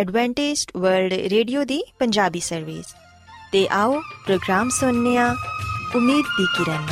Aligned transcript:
Adventist 0.00 0.70
World 0.76 1.12
Radio 1.12 1.64
ਦੀ 1.64 1.84
Punjabi 1.98 2.40
service 2.40 2.84
ਤੇ 3.52 3.68
ਆਓ 3.68 4.00
ਪ੍ਰੋਗਰਾਮ 4.26 4.70
ਸੁਣਨੇ 4.70 5.18
ਆ 5.18 5.36
ਉਮੀਦ 5.96 6.24
ਦੀ 6.38 6.46
ਕਿਰਨ। 6.58 6.86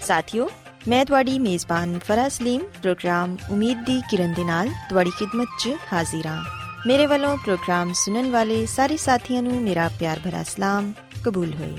ਸਾਥਿਓ, 0.00 0.50
ਮੈਂ 0.88 1.04
ਤੁਹਾਡੀ 1.04 1.38
ਮੇਜ਼ਬਾਨ 1.38 1.98
ਫਰਾਜ਼ 1.98 2.34
ਸਲੀਮ 2.34 2.60
ਪ੍ਰੋਗਰਾਮ 2.82 3.36
ਉਮੀਦ 3.50 3.84
ਦੀ 3.84 4.02
ਕਿਰਨ 4.10 4.34
ਦੇ 4.34 4.44
ਨਾਲ 4.44 4.68
ਤੁਹਾਡੀ 4.88 5.10
ਖidmat 5.10 5.46
'ਚ 5.58 5.70
ਹਾਜ਼ਰ 5.92 6.26
ਹਾਂ। 6.26 6.44
ਮੇਰੇ 6.86 7.06
ਵੱਲੋਂ 7.06 7.36
ਪ੍ਰੋਗਰਾਮ 7.36 7.92
ਸੁਣਨ 7.92 8.30
ਵਾਲੇ 8.30 8.66
ਸਾਰੇ 8.66 8.96
ਸਾਥੀਆਂ 8.96 9.42
ਨੂੰ 9.42 9.62
ਮੇਰਾ 9.62 9.90
ਪਿਆਰ 9.98 10.18
ਭਰਾ 10.18 10.42
ਸਲਾਮ, 10.42 10.92
ਕਬੂਲ 11.24 11.54
ਹੋਏ। 11.54 11.78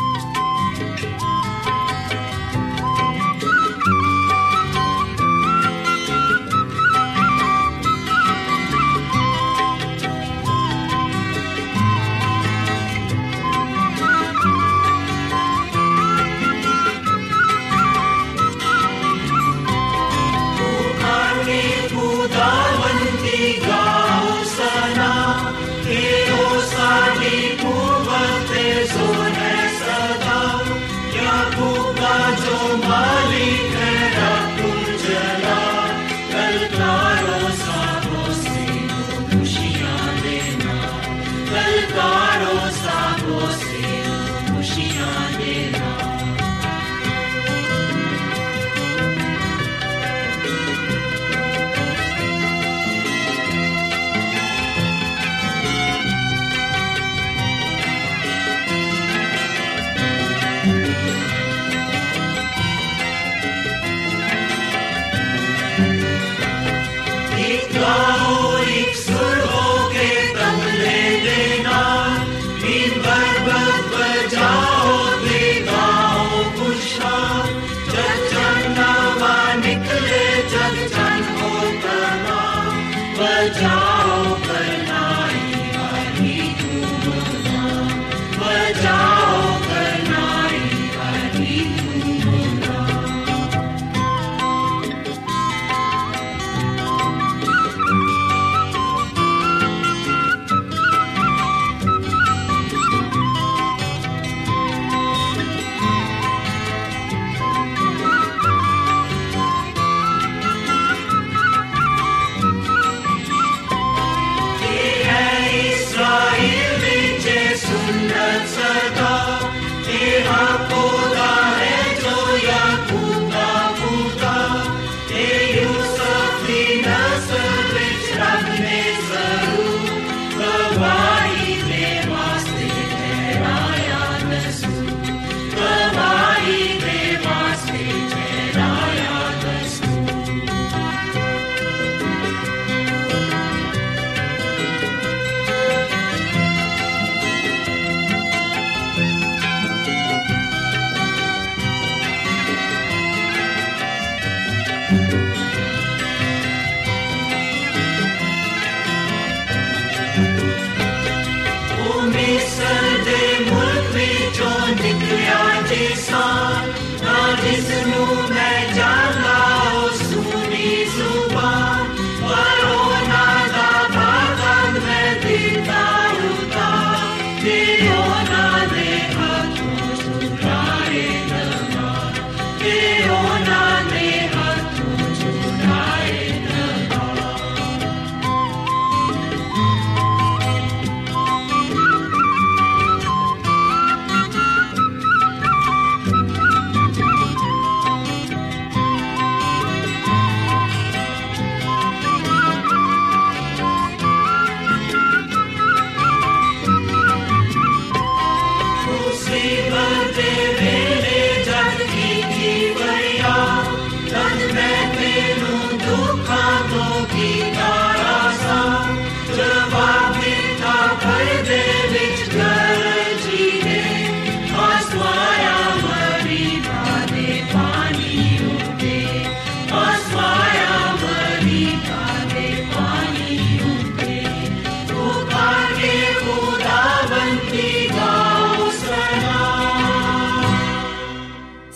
God. 67.73 68.30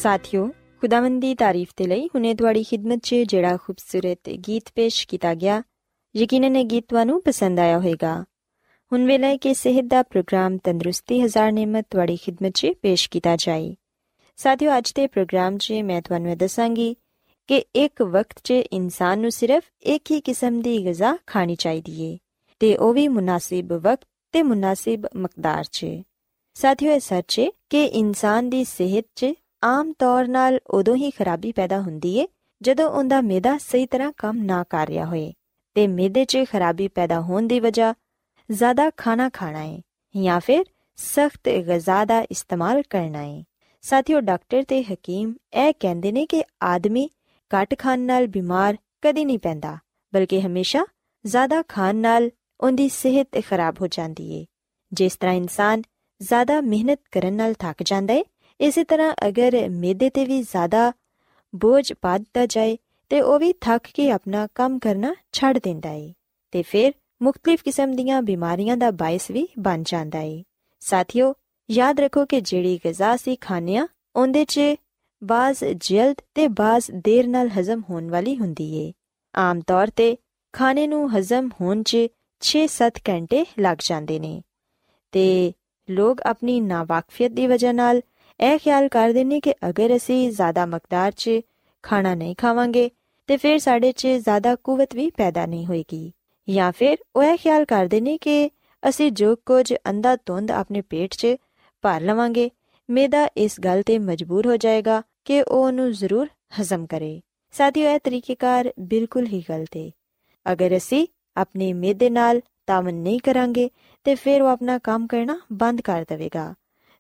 ਸਾਥਿਓ, 0.06 0.48
ਖੁਦਾਵੰਦ 0.82 1.22
ਦੀ 1.22 1.36
ਤਾਰੀਫ 1.36 1.68
ਤੇ 1.76 1.88
ਲਈ 1.88 2.08
ਹੁਨੇ 2.08 2.34
ਤੁਹਾਡੀ 2.34 2.64
ਖidmat 2.64 3.00
'ਚ 3.04 3.16
ਜਿਹੜਾ 3.16 3.58
ਖੂਬਸੂਰਤ 3.58 4.30
ਗੀਤ 4.30 4.64
ਪੇਸ਼ 4.76 5.08
ਕੀਤਾ 5.08 5.34
ਗਿਆ, 5.34 5.64
ਯਕੀਨਨ 6.16 6.56
ਇਹ 6.56 6.66
ਗੀਤ 6.66 6.86
ਤੁਹਾਨੂੰ 6.90 7.22
ਪਸੰਦ 7.22 7.60
ਆਇਆ 7.60 7.78
ਹੋਵੇਗਾ। 7.78 8.26
ਹੁਣ 8.94 9.06
ਵੇਲੇ 9.06 9.38
ਕਿ 9.38 9.54
ਸਿਹਤ 9.54 9.86
ਦਾ 9.86 10.04
ਪ੍ਰੋਗਰਾਮ 10.04 10.58
ਤੰਦਰੁਸਤੀ 10.58 11.22
ਹਜ਼ਾਰ 11.22 11.52
ਨਿਮਤ 11.52 11.88
ਤੁਹਾਡੀ 11.90 12.16
ਖidmat 12.16 12.52
'ਚ 12.52 12.68
ਪੇਸ਼ 12.82 13.10
ਕੀਤਾ 13.10 13.36
ਜਾਏ। 13.36 13.76
ਸਾਥਿਓ, 14.36 14.78
ਅੱਜ 14.78 14.92
ਦੇ 14.94 15.08
ਪ੍ਰੋਗਰਾਮ 15.08 15.58
'ਚ 15.58 15.72
ਮੈਂ 15.72 16.02
ਤੁਹਾਨੂੰ 16.02 16.32
ਇਹ 16.32 16.38
ਦੱਸਾਂਗੀ 16.38 16.96
ਕਿ 17.48 17.66
ਇੱਕ 17.76 18.02
ਵਕਤ 18.02 18.36
'ਚ 18.44 18.52
ਇਨਸਾਨ 18.52 19.20
ਨੂੰ 19.20 19.32
ਸਿਰਫ 19.32 19.64
ਇੱਕ 19.82 20.12
ਹੀ 20.12 20.22
ਕਿਸਮ 20.22 20.62
ਦੀ 20.62 20.86
ਗਿਜ਼ਾ 20.86 21.18
ਖਾਣੀ 21.28 21.56
ਚਾਹੀਦੀ 21.56 22.02
ਏ, 22.02 22.18
ਤੇ 22.60 22.78
ਉਹ 22.78 22.94
ਵੀ 22.94 23.08
ਮੁਨਾਸਿਬ 23.08 23.74
ਵਕਤ 23.74 24.08
ਤੇ 24.32 24.44
ਮੁਨਾਸਿਬ 24.44 25.06
ਮਕਦਾਰ 25.16 25.64
'ਚ। 25.64 25.86
ਸਾਥਿਓ, 26.54 26.92
ਇਹ 26.92 27.00
ਸੱਚ 27.00 27.40
ਏ 27.40 27.52
ਕਿ 27.70 27.86
ਇਨਸਾਨ 27.86 28.50
ਦੀ 28.50 28.64
ਸਿਹਤ 28.64 29.06
'ਚ 29.16 29.26
ਆਮ 29.66 29.94
ਤੌਰ 30.00 30.28
ਨਾਲ 30.28 30.60
ਉਦੋਂ 30.68 30.96
ਹੀ 30.96 31.12
ਖਰਾਬੀ 31.12 31.52
ਪੈਦਾ 31.52 31.82
ਹੁੰਦੀ 31.82 32.18
ਏ, 32.18 32.28
ਜਦੋਂ 32.62 32.90
ਉਹਦਾ 32.90 33.22
ਮਿਹਦਾ 33.22 33.58
ਸਹੀ 33.58 33.86
ਤਰ੍ਹਾਂ 33.86 34.12
ਕੰਮ 34.18 34.44
ਨਾ 34.44 34.64
ਕਰ 34.70 34.88
ਰਿਹਾ 34.88 35.06
ਹੋਏ। 35.06 35.34
ਤੇ 35.74 35.88
ਮਿਹਦੇ 35.88 36.26
'ਚ 36.26 36.38
ਖਰਾਬੀ 36.52 36.88
ਪੈਦਾ 36.88 37.22
ਹੋਣ 37.22 37.48
ਦੀ 37.48 37.60
ਵਜ੍ਹਾ 37.60 37.94
ਜ਼ਿਆਦਾ 38.52 38.90
ਖਾਣਾ 38.98 39.30
ਖਾਣਾ 39.30 39.64
ਏ, 39.64 39.82
ਜਾਂ 40.24 40.40
ਫਿਰ 40.40 40.66
ਸਖਤ 40.96 41.50
ਗਿਜ਼ਾ 41.50 42.06
ਦਾ 42.06 42.22
ਇਸਤੇਮਾਲ 42.22 42.82
ਕਰਨਾ 42.90 43.22
ਏ। 43.22 43.44
ਸਾਥੀਓ, 43.82 44.20
ਡਾਕਟਰ 44.20 44.64
ਤੇ 44.64 44.84
ਹਕੀਮ 44.84 45.34
ਇਹ 45.54 45.74
ਕਹਿੰਦੇ 45.80 46.12
ਨੇ 46.12 46.26
ਕਿ 46.26 46.44
ਆਦਮੀ 46.64 47.10
ਘੱਟ 47.52 47.80
ਖਾਣ 47.80 48.00
ਨਾਲ 48.00 48.28
ਬਿਮਾਰ 48.28 48.78
ਕਦੀ 49.02 49.26
ਨਹੀਂ 49.26 49.40
ਪੈਂਦਾ, 49.40 49.78
ਬਲਕਿ 50.14 50.42
ਹਮੇਸ਼ਾ 50.42 50.86
ਜ਼ਿਆਦਾ 51.26 51.62
ਖਾਣ 51.68 51.96
ਨਾਲ 51.96 52.30
ਉਹਦੀ 52.62 52.90
ਸਿਹਤ 52.90 53.42
ਖਰਾਬ 53.50 53.76
ਹੋ 53.82 53.88
ਜਾਂਦੀ 53.88 54.32
ਏ। 54.32 54.46
ਜਿਸ 54.94 55.16
ਤਰ੍ਹਾਂ 55.16 55.36
ਇਨਸਾਨ 55.36 55.82
ਜ਼ਿਆਦਾ 56.22 56.62
ਮਿਹਨਤ 56.62 57.00
ਕਰਨ 57.12 57.34
ਨਾਲ 57.34 57.54
ਥੱਕ 57.54 57.84
ਜਾਂਦਾ 57.84 58.14
ਏ 58.14 58.24
ਇਸੇ 58.62 58.84
ਤਰ੍ਹਾਂ 58.84 59.16
ਅਗਰ 59.28 59.70
ਮਿਹਦੇ 59.70 60.10
ਤੇ 60.10 60.26
ਵੀ 60.26 60.42
ਜ਼ਿਆਦਾ 60.42 60.94
ਬੋਝ 61.56 61.94
ਪਾ 62.02 62.18
ਦਿੱਤਾ 62.18 62.46
ਜਾਏ, 62.46 62.78
ਤੇ 63.10 63.22
ਉਹ 63.22 63.40
ਵੀ 63.40 63.54
ਥੱਕ 63.54 63.88
ਕੇ 63.94 64.12
ਆਪਣਾ 64.12 64.48
ਕੰਮ 64.56 64.80
ਕਰਨਾ 64.80 65.16
ਛੱਡ 65.32 65.58
ਦਿੰਦਾ 65.58 65.90
ਏ। 65.90 66.14
ਤੇ 66.52 66.62
ਫਿਰ 66.62 66.94
ਮੁxtਲਿਫ 67.22 67.64
ਕਿਸਮ 67.64 67.96
ਦੀਆਂ 67.96 68.22
ਬਿਮਾਰੀਆਂ 68.22 68.78
ਦਾ 68.78 68.92
ਬਾਇਸ 68.92 69.32
ਵੀ 69.32 69.48
ਬਣ 69.60 69.84
ਜਾਂਦਾ 69.86 70.20
ਏ। 70.20 70.44
ਸਾਥੀਓ, 70.80 71.34
ਯਾਦ 71.72 72.00
ਰੱਖੋ 72.00 72.26
ਕਿ 72.26 72.42
ਜਿਹੜੀ 72.42 72.80
ਗਿਜ਼ਾ 72.86 73.16
ਸੀ 73.16 73.36
ਖਾਣਿਆ 73.36 73.88
ਉਹਦੇ 74.16 74.46
'ਚ 74.46 74.60
ਬਾਜ਼ 75.24 75.64
ਜਲਦ 75.78 76.16
ਤੇ 76.36 76.48
ਬਾਜ਼ 76.48 76.92
ਦੇਰ 76.92 77.28
ਨਾਲ 77.28 77.50
ਹਜ਼ਮ 77.50 77.82
ਹੋਣ 77.90 78.10
ਵਾਲੀ 78.10 78.38
ਹੁੰਦੀ 78.38 78.88
ਏ। 78.88 78.94
ਆਮ 79.36 79.60
ਤੌਰ 79.60 79.88
ਤੇ 79.88 80.18
ਖਾਣੇ 80.54 80.88
ਨੂੰ 80.88 81.18
ਹਜ਼ਮ 81.18 81.50
ਹੋਣ 81.62 81.84
'ਚ 81.84 81.98
6-7 82.42 83.00
ਘੰਟੇ 83.10 83.46
ਲੱਗ 83.60 83.78
ਜਾਂਦੇ 83.82 84.20
ਨੇ। 84.20 84.42
ਤੇ 85.12 85.54
ਲੋਕ 85.90 86.22
ਆਪਣੀ 86.22 86.62
ਨਾਵਾਕਫੀਅਤ 86.62 87.32
ਦੀ 87.32 87.48
ਵਜ੍ਹਾ 87.48 87.72
ਨਾਲ 87.72 88.02
ਇਹ 88.40 88.58
ਖਿਆਲ 88.60 88.88
ਕਰਦੇ 88.88 89.24
ਨੇ 89.24 89.40
ਕਿ 89.40 89.54
ਅਗਰ 89.70 89.96
ਅਸੀਂ 89.96 90.32
ਜ਼ਿਆਦਾ 90.32 90.66
ਮਕਦਾਰ 90.66 91.12
'ਚ 91.12 91.30
ਖਾਣਾ 91.84 92.16
ਨਹੀਂ 92.16 92.36
ਖਾਵਾਂਗੇ, 92.36 92.90
ਤੇ 93.28 93.38
ਫਿਰ 93.38 93.58
ਸਾਡੇ 93.60 93.92
'ਚ 93.92 94.08
ਜ਼ਿਆਦਾ 94.08 94.56
ਕੂਵਤ 94.56 94.96
ਵੀ 94.96 95.10
ਪੈਦਾ 95.10 95.46
ਨਹੀਂ 95.46 95.66
ਹੋਏਗੀ। 95.66 96.12
ਜਾਂ 96.50 96.72
ਫਿਰ 96.72 96.98
ਉਹ 97.16 97.24
ਇਹ 97.24 97.38
ਖਿਆਲ 97.38 97.66
ਕਰਦੇ 97.66 98.02
ਨੇ 98.02 98.18
ਕਿ 98.18 98.50
ਅਸੀਂ 98.84 99.12
ਜੋ 99.12 99.36
ਕੁਝ 99.36 99.74
ਅੰਦਾ 99.90 100.16
ਤੁੰਦ 100.16 100.52
ਆਪਣੇ 100.52 100.82
ਪੇਟ 100.82 101.14
'ਚ 101.14 101.28
ਭਰ 101.82 102.02
ਲਵਾਂਗੇ 102.02 102.50
ਮੇਦਾ 102.90 103.28
ਇਸ 103.38 103.60
ਗੱਲ 103.60 103.82
ਤੇ 103.82 104.00
ਮਜਬੂਰ 104.00 104.48
ਹੋ 104.48 104.58
ਜਾਏਗਾ 104.58 105.02
ਕਿ 105.26 105.42
ਉਹ 105.42 105.66
ਉਹਨੂੰ 105.66 105.92
ਜ਼ਰੂਰ 105.92 106.28
ਹਜ਼ਮ 106.62 106.86
ਕਰੇ। 106.86 107.22
ਸਾਥੀਓ, 107.52 107.90
ਇਹ 107.90 108.00
ਤਰੀਕੇਕਾਰ 108.00 108.74
ਬਿਲਕੁਲ 108.80 109.28
ਹੀ 109.28 109.44
ਗਲਤ 109.50 109.78
ਹੈ 109.78 109.90
ਅਗਰ 110.52 110.78
ਅਸੀਂ 110.78 111.08
ਆਪਣੇ 111.38 111.74
ਮੇਦੇ 111.74 112.10
ਨਾਲ 112.10 112.42
ਤਾਮਨ 112.68 112.96
ਨਹੀਂ 112.96 113.20
ਕਰਾਂਗੇ, 113.20 113.70
ਤੇ 114.04 114.16
ਫਿਰ 114.16 114.42
ਉਹ 114.42 114.48
ਆਪਣਾ 114.48 114.78
ਕੰਮ 114.78 115.08
ਕਰਨਾ 115.08 115.40
ਬੰਦ 115.54 115.82
ਕਰ 115.82 116.06
ਦੇਵੇਗਾ। 116.10 116.54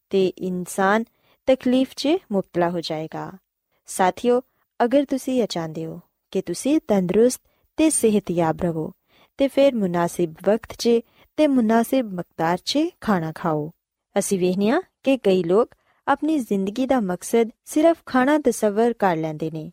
ਤੇ 0.09 0.27
ਇਨਸਾਨ 0.27 1.03
ਤਕਲੀਫ 1.45 1.91
'ਚ 1.95 2.07
ਮੁਬਤਲਾ 2.31 2.69
ਹੋ 2.69 2.81
ਜਾਏਗਾ। 2.81 3.31
ਸਾਥੀਓ, 3.85 4.41
ਅਗਰ 4.83 5.05
ਤੁਸੀਂ 5.05 5.41
ਇਹ 5.41 5.47
ਚਾਹੁੰਦੇ 5.47 5.85
ਹੋ 5.85 5.99
ਕਿ 6.31 6.41
ਤੁਸੀਂ 6.41 6.79
ਤੰਦਰੁਸਤ 6.87 7.41
ਤੇ 7.77 7.89
ਸਿਹਤਯਾਬ 7.89 8.61
ਰਹੋ, 8.61 8.91
ਤੇ 9.37 9.47
ਫਿਰ 9.47 9.75
ਮੁਨਾਸਿਬ 9.75 10.35
ਵਕਤ 10.45 10.75
'ਚ 10.79 10.89
ਤੇ 11.37 11.47
ਮੁਨਾਸਿਬ 11.47 12.13
ਮਕਦਾਰ 12.13 12.57
'ਚ 12.65 12.79
ਖਾਣਾ 13.01 13.31
ਖਾਓ। 13.35 13.71
ਅਸੀਂ 14.19 14.39
ਵੇਖਨੀਆ 14.39 14.81
ਕਿ 15.03 15.17
ਕਈ 15.17 15.43
ਲੋਕ 15.43 15.75
ਆਪਣੀ 16.07 16.39
ਜ਼ਿੰਦਗੀ 16.39 16.85
ਦਾ 16.85 16.99
ਮਕਸਦ 16.99 17.49
ਸਿਰਫ 17.65 17.97
ਖਾਣਾ 18.05 18.37
ਤਸਵਰ 18.37 18.93
ਕਰ 18.93 19.15
ਲੈਂਦੇ 19.15 19.51
ਨੇ 19.51 19.71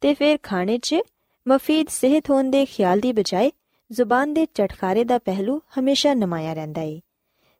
ਤੇ 0.00 0.14
ਫਿਰ 0.14 0.38
ਖਾਣੇ 0.42 0.78
'ਚ 0.78 0.96
ਮਫੀਦ 1.48 1.88
ਸਿਹਤ 1.88 2.30
ਹੋਣ 2.30 2.50
ਦੇ 2.50 2.64
ਖਿਆਲ 2.64 3.00
ਦੀ 3.00 3.12
ਬਜਾਏ 3.12 3.52
ਜ਼ੁਬਾਨ 3.92 4.34
ਦੇ 4.34 4.46
ਚਟਖਾਰੇ 4.46 5.04
ਦਾ 5.04 5.18
ਪਹਿਲੂ 5.18 5.60
ਹਮੇਸ਼ਾ 5.78 6.14
ਨਮਾਇਆ 6.14 6.52
ਰਹਿੰਦਾ 6.52 6.80
ਏ। 6.80 7.00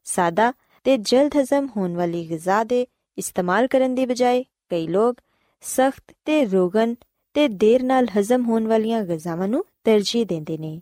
ਸਾਦਾ 0.05 0.52
ਤੇ 0.85 0.96
ਜਲਦ 0.96 1.31
ਹਜ਼ਮ 1.41 1.69
ਹੋਣ 1.76 1.94
ਵਾਲੀ 1.94 2.29
ਗਿਜ਼ਾ 2.31 2.64
ਦੇ 2.64 2.87
ਇਸਤੇਮਾਲ 3.19 3.66
ਕਰਨ 3.66 3.94
ਦੀ 3.94 4.06
ਬਜਾਏ 4.06 4.44
ਕਈ 4.69 4.87
ਲੋਕ 4.87 5.16
ਸਖਤ 5.61 6.14
ਤੇ 6.25 6.44
ਰੋਗਨ 6.44 6.94
ਤੇ 7.34 7.49
ਦੇਰ 7.49 7.82
ਨਾਲ 7.82 8.08
ਹਜ਼ਮ 8.19 8.44
ਹੋਣ 8.44 8.66
ਵਾਲੀਆਂ 8.66 9.02
ਗਿਜ਼ਾਵਾਂ 9.02 9.49
ਨੂੰ 9.49 9.64
ਤਰਜੀਹ 9.84 10.26
ਦਿੰਦੇ 10.26 10.58
ਨੇ। 10.58 10.81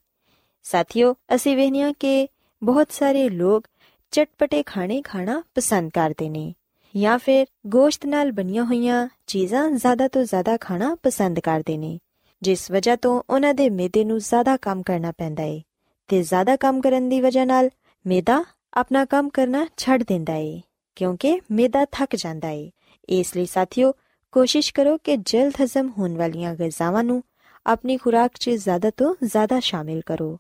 ਸਾਥੀਓ, 0.62 1.14
ਅਸੀਂ 1.34 1.56
ਵੇਖਿਆ 1.56 1.92
ਕਿ 1.92 2.28
ਬਹੁਤ 2.62 2.92
ਸਾਰੇ 2.92 3.28
ਲੋਕ 3.28 3.64
ਚਟਪਟੇ 4.10 4.62
ਖਾਣੇ 4.62 5.02
ਖਾਣਾ 5.02 5.42
ਪਸੰਦ 5.54 5.90
ਕਰਦੇ 5.90 6.28
ਨੇ 6.28 6.54
ਜਾਂ 6.96 7.18
ਫਿਰ 7.18 7.46
ਗੋਸ਼ਤ 7.66 8.06
ਨਾਲ 8.06 8.32
ਬਣੀਆਂ 8.32 8.64
ਹੋਈਆਂ 8.64 9.08
ਚੀਜ਼ਾਂ 9.26 9.70
ਜ਼ਿਆਦਾ 9.70 10.08
ਤੋਂ 10.08 10.24
ਜ਼ਿਆਦਾ 10.24 10.56
ਖਾਣਾ 10.56 10.96
ਪਸੰਦ 11.02 11.40
ਕਰਦੇ 11.40 11.76
ਨੇ, 11.78 11.98
ਜਿਸ 12.42 12.70
ਵਜ੍ਹਾ 12.70 12.96
ਤੋਂ 12.96 13.22
ਉਹਨਾਂ 13.30 13.54
ਦੇ 13.54 13.70
ਮਿਹਦੇ 13.70 14.04
ਨੂੰ 14.04 14.18
ਜ਼ਿਆਦਾ 14.18 14.56
ਕੰਮ 14.56 14.82
ਕਰਨਾ 14.82 15.12
ਪੈਂਦਾ 15.12 15.42
ਏ 15.42 15.62
ਤੇ 16.08 16.22
ਜ਼ਿਆਦਾ 16.22 16.56
ਕੰਮ 16.56 16.80
ਕਰਨ 16.80 17.08
ਦੀ 17.08 17.20
ਵਜ੍ਹਾ 17.20 17.44
ਨਾਲ 17.44 17.70
ਮਿਹਦਾ 18.06 18.44
ਆਪਣਾ 18.74 19.04
ਕੰਮ 19.04 19.28
ਕਰਨਾ 19.28 19.66
ਛੱਡ 19.76 20.02
ਦਿੰਦਾ 20.02 20.34
ਏ। 20.34 20.60
ਕਿਉਂਕਿ 20.96 21.40
ਮੇਦਾ 21.50 21.84
ਥੱਕ 21.92 22.16
ਜਾਂਦਾ 22.16 22.50
ਏ 22.50 22.70
ਇਸ 23.08 23.36
ਲਈ 23.36 23.46
ਸਾਥੀਓ 23.46 23.92
ਕੋਸ਼ਿਸ਼ 24.34 24.72
ਕਰੋ 24.74 24.96
ਕਿ 25.04 25.16
ਜਲਦ 25.16 25.62
ਹਜ਼ਮ 25.62 25.88
ਹੋਣ 25.98 26.16
ਵਾਲੀਆਂ 26.16 26.54
ਗਜ਼ਾਵਾਂ 26.54 27.04
ਨੂੰ 27.04 27.22
ਆਪਣੀ 27.66 27.96
ਖੁਰਾਕ 27.96 28.36
'ਚ 28.36 28.50
ਜ਼ਿਆਦਾ 28.50 28.90
ਤੋਂ 28.90 29.14
ਜ਼ਿਆਦਾ 29.24 29.58
ਸ਼ਾਮਿਲ 29.60 30.00
ਕਰੋ 30.06 30.36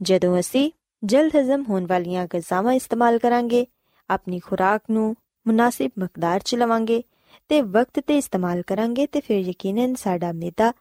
ਜਦੋਂ 0.00 0.38
ਅਸੀਂ 0.40 0.70
ਜਲਦ 1.02 1.36
ਹਜ਼ਮ 1.36 1.64
ਹੋਣ 1.68 1.86
ਵਾਲੀਆਂ 1.86 2.26
ਗਜ਼ਾਵਾਂ 2.26 2.72
ਇਸਤੇਮਾਲ 2.72 3.18
ਕਰਾਂਗੇ 3.18 3.66
ਆਪਣੀ 4.10 4.38
ਖੁਰਾਕ 4.38 4.82
ਨੂੰ 4.90 5.14
ਮੁਨਾਸਿਬ 5.46 5.90
ਮਕਦਾਰ 5.98 6.40
'ਚ 6.40 6.54
ਲਵਾਂਗੇ 6.54 7.02
ਤੇ 7.50 7.60
ਵਕਤ 7.62 8.00
ਤੇ 8.00 8.16
ਇਸਤੇਮਾਲ 8.18 8.62
ਕਰਾਂਗੇ 8.62 9.06
ਤੇ 9.06 9.20
ਫਿਰ 9.20 9.38
ਯਕੀਨਨ 9.38 9.94
ਸਾਡਾ 9.94 10.32
ਮੇਦਾ 10.32 10.72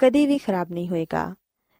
ਕਦੇ 0.00 0.26
ਵੀ 0.26 0.38
ਖਰਾਬ 0.38 0.72
ਨਹੀਂ 0.72 0.88
ਹੋਏਗਾ 0.88 1.34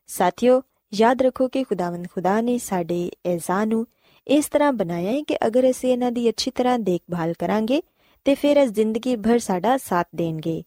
ਸਾਥੀਓ 0.08 0.60
ਯਾਦ 0.92 1.22
ਰੱਖੋ 1.22 1.48
ਕਿ 1.48 1.62
ਖੁਦਾਵੰਦ 1.64 2.06
ਖੁਦਾ 2.08 2.40
ਨੇ 2.40 2.56
ਸਾਡੇ 2.58 3.10
ਐਜ਼ਾ 3.26 3.64
ਨੂੰ 3.64 3.86
ਇਸ 4.26 4.48
ਤਰ੍ਹਾਂ 4.48 4.72
ਬਣਾਇਆ 4.72 5.12
ਹੈ 5.12 5.22
ਕਿ 5.22 5.36
ਅਗਰ 5.46 5.70
ਅਸੀਂ 5.70 5.92
ਇਹਨਾਂ 5.92 6.12
ਦੀ 6.12 6.28
ਅੱਛੀ 6.28 6.50
ਤਰ੍ਹਾਂ 6.50 6.78
ਦੇਖਭਾਲ 6.78 7.32
ਕਰਾਂਗੇ, 7.32 7.82
ਤੇ 8.24 8.34
ਫਿਰ 8.34 8.56
ਇਹ 8.56 8.66
ਜ਼ਿੰਦਗੀ 8.66 9.16
ਭਰ 9.16 9.38
ਸਾਡਾ 9.38 9.76
ਸਾਥ 9.76 10.08
ਦੇਣਗੇ। 10.14 10.62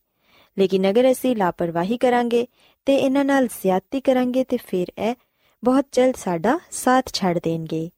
ਲੇਕਿਨ 0.59 0.89
ਅਗਰ 0.89 1.11
ਅਸੀਂ 1.11 1.35
ਲਾਪਰਵਾਹੀ 1.35 1.97
ਕਰਾਂਗੇ 1.97 2.47
ਤੇ 2.85 2.95
ਇਹਨਾਂ 2.95 3.25
ਨਾਲ 3.25 3.47
ਜ਼ਿਆਦਤੀ 3.47 4.01
ਕਰਾਂਗੇ, 4.01 4.43
ਤੇ 4.43 4.57
ਫਿਰ 4.57 4.87
ਇਹ 4.97 5.15
ਬਹੁਤ 5.63 5.85
ਜਲਦ 5.91 6.15
ਸਾਡਾ 6.15 6.59
ਸਾਥ 6.71 7.13
ਛੱਡ 7.13 7.39
ਦੇਣਗੇ। 7.43 7.89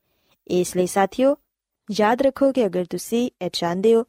ਇਸ 0.48 0.76
ਲਈ 0.78 0.88
ਸਾਥੀਓ, 0.88 1.36
ਯਾਦ 1.92 2.22
ਰੱਖੋ 2.22 2.52
ਕਿ 2.52 2.66
ਅਗਰ 2.66 2.86
ਤੁਸੀਂ 2.90 3.30
ਇਹ 3.42 3.50
ਚਾਹੁੰਦੇ 3.54 3.96
ਹੋ 3.96 4.04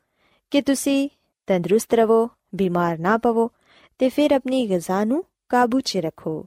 ਕਿ 0.51 0.63
ਤੁਸੀਂ 0.63 1.09
ਤੰਦਰੁਸਤ 1.47 1.95
ਰਹੋ, 1.95 2.31
ਬਿਮਾਰ 2.55 2.99
ਨਾ 2.99 3.19
ਪਵੋ, 3.19 3.51
ਤੇ 3.99 4.09
ਫਿਰ 4.09 4.33
ਆਪਣੀ 4.33 4.69
ਗਿਜ਼ਾ 4.69 5.05
ਨੂੰ 5.05 5.25
ਕਾਬੂ 5.49 5.81
'ਚ 5.81 5.97
ਰੱਖੋ। 5.97 6.47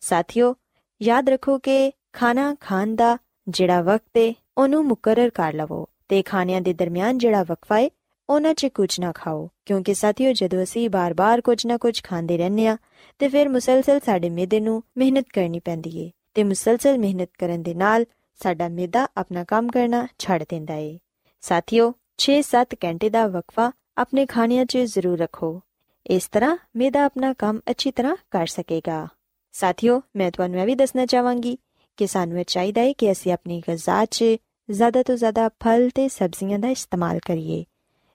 ਸਾਥੀਓ, 0.00 0.54
ਯਾਦ 1.02 1.28
ਰੱਖੋ 1.28 1.58
ਕਿ 1.58 1.92
ਖਾਣਾ 2.12 2.56
ਖਾਣ 2.60 2.94
ਦਾ 2.94 3.18
ਜਿਹੜਾ 3.48 3.82
ਵਕਤ 3.82 4.16
ਹੈ, 4.18 4.34
ਉਹਨੂੰ 4.58 4.84
ਮੁਕਰਰ 4.84 5.30
ਕਰ 5.30 5.52
ਲਵੋ 5.52 5.88
ਤੇ 6.08 6.22
ਖਾਣਿਆਂ 6.22 6.60
ਦੇ 6.60 6.72
ਦਰਮਿਆਨ 6.72 7.18
ਜਿਹੜਾ 7.18 7.42
ਵਕਫਾ 7.42 7.78
ਹੈ, 7.78 7.90
ਉਹਨਾਂ 8.28 8.54
'ਚ 8.54 8.66
ਕੁਝ 8.66 9.00
ਨਾ 9.00 9.12
ਖਾਓ, 9.12 9.50
ਕਿਉਂਕਿ 9.66 9.94
ਸਾਥੀਓ 9.94 10.32
ਜਦੋਂ 10.32 10.62
ਅਸੀਂ 10.62 10.90
ਬਾਰ-ਬਾਰ 10.90 11.40
ਕੁਝ 11.40 11.66
ਨਾ 11.66 11.76
ਕੁਝ 11.76 12.02
ਖਾਂਦੇ 12.02 12.38
ਰਹਿੰਦੇ 12.38 12.66
ਆ 12.66 12.76
ਤੇ 13.18 13.28
ਫਿਰ 13.28 13.48
ਮੁਸਲਸਲ 13.48 14.00
ਸਾਡੇ 14.00 14.30
ਮਿਹਦੇ 14.30 14.60
ਨੂੰ 14.60 14.82
ਮਿਹਨਤ 14.96 15.26
ਕਰਨੀ 15.34 15.60
ਪੈਂਦੀ 15.60 15.98
ਏ, 15.98 16.10
ਤੇ 16.34 16.44
ਮੁਸਲਸਲ 16.44 16.98
ਮਿਹਨਤ 16.98 17.30
ਕਰਨ 17.38 17.62
ਦੇ 17.62 17.74
ਨਾਲ 17.74 18.04
ਸਾਡਾ 18.42 18.68
ਮਿਹਦਾ 18.68 19.06
ਆਪਣਾ 19.16 19.44
ਕੰਮ 19.44 19.68
ਕਰਨਾ 19.68 20.06
ਛੱਡ 20.18 20.44
ਦਿੰਦਾ 20.48 20.74
ਏ। 20.74 20.98
ਸਾਥੀਓ 21.40 21.92
6-7 22.18 22.76
ਘੰਟੇ 22.84 23.10
ਦਾ 23.10 23.26
ਵਕਫਾ 23.26 23.72
ਆਪਣੇ 23.98 24.26
ਖਾਣਿਆਂ 24.26 24.64
'ਚ 24.64 24.78
ਜ਼ਰੂਰ 24.78 25.18
ਰੱਖੋ। 25.18 25.60
ਇਸ 26.06 26.28
ਤਰ੍ਹਾਂ 26.28 26.56
ਮਿਹਦਾ 26.76 27.04
ਆਪਣਾ 27.04 27.32
ਕੰਮ 27.32 27.60
ਅੱਛੀ 27.70 27.90
ਤਰ੍ਹਾਂ 27.90 28.16
ਕਰ 28.30 28.46
ਸਕੇਗਾ। 28.46 29.08
ਸਾਥੀਓ, 29.52 30.02
ਮੈਂ 30.16 30.30
ਤੁਹਾਨੂੰ 30.30 30.60
ਇਹ 30.60 30.66
ਵੀ 30.66 30.74
ਦੱਸਣਾ 30.74 31.06
ਚਾਹਾਂਗੀ 31.06 31.58
ਕਿ 31.96 32.06
ਸਾਨੂੰ 32.06 32.40
ਇਹ 32.40 32.44
ਚਾਹੀਦਾ 32.48 32.80
ਹੈ 32.80 32.92
ਕਿ 32.92 33.12
ਅਸੀਂ 33.12 33.32
ਆਪਣੀ 33.32 33.62
ਗਿਜ਼ਾ 33.68 34.04
'ਚ 34.04 34.24
ਜ਼ਿਆਦਾ 34.70 35.02
ਤੋਂ 35.02 35.16
ਜ਼ਿਆਦਾ 35.16 35.48
ਫਲ 35.48 35.90
ਤੇ 35.94 36.08
ਸਬਜ਼ੀਆਂ 36.08 36.58
ਦਾ 36.58 36.68
ਇਸਤੇਮਾਲ 36.68 37.18
ਕਰੀਏ 37.18 37.64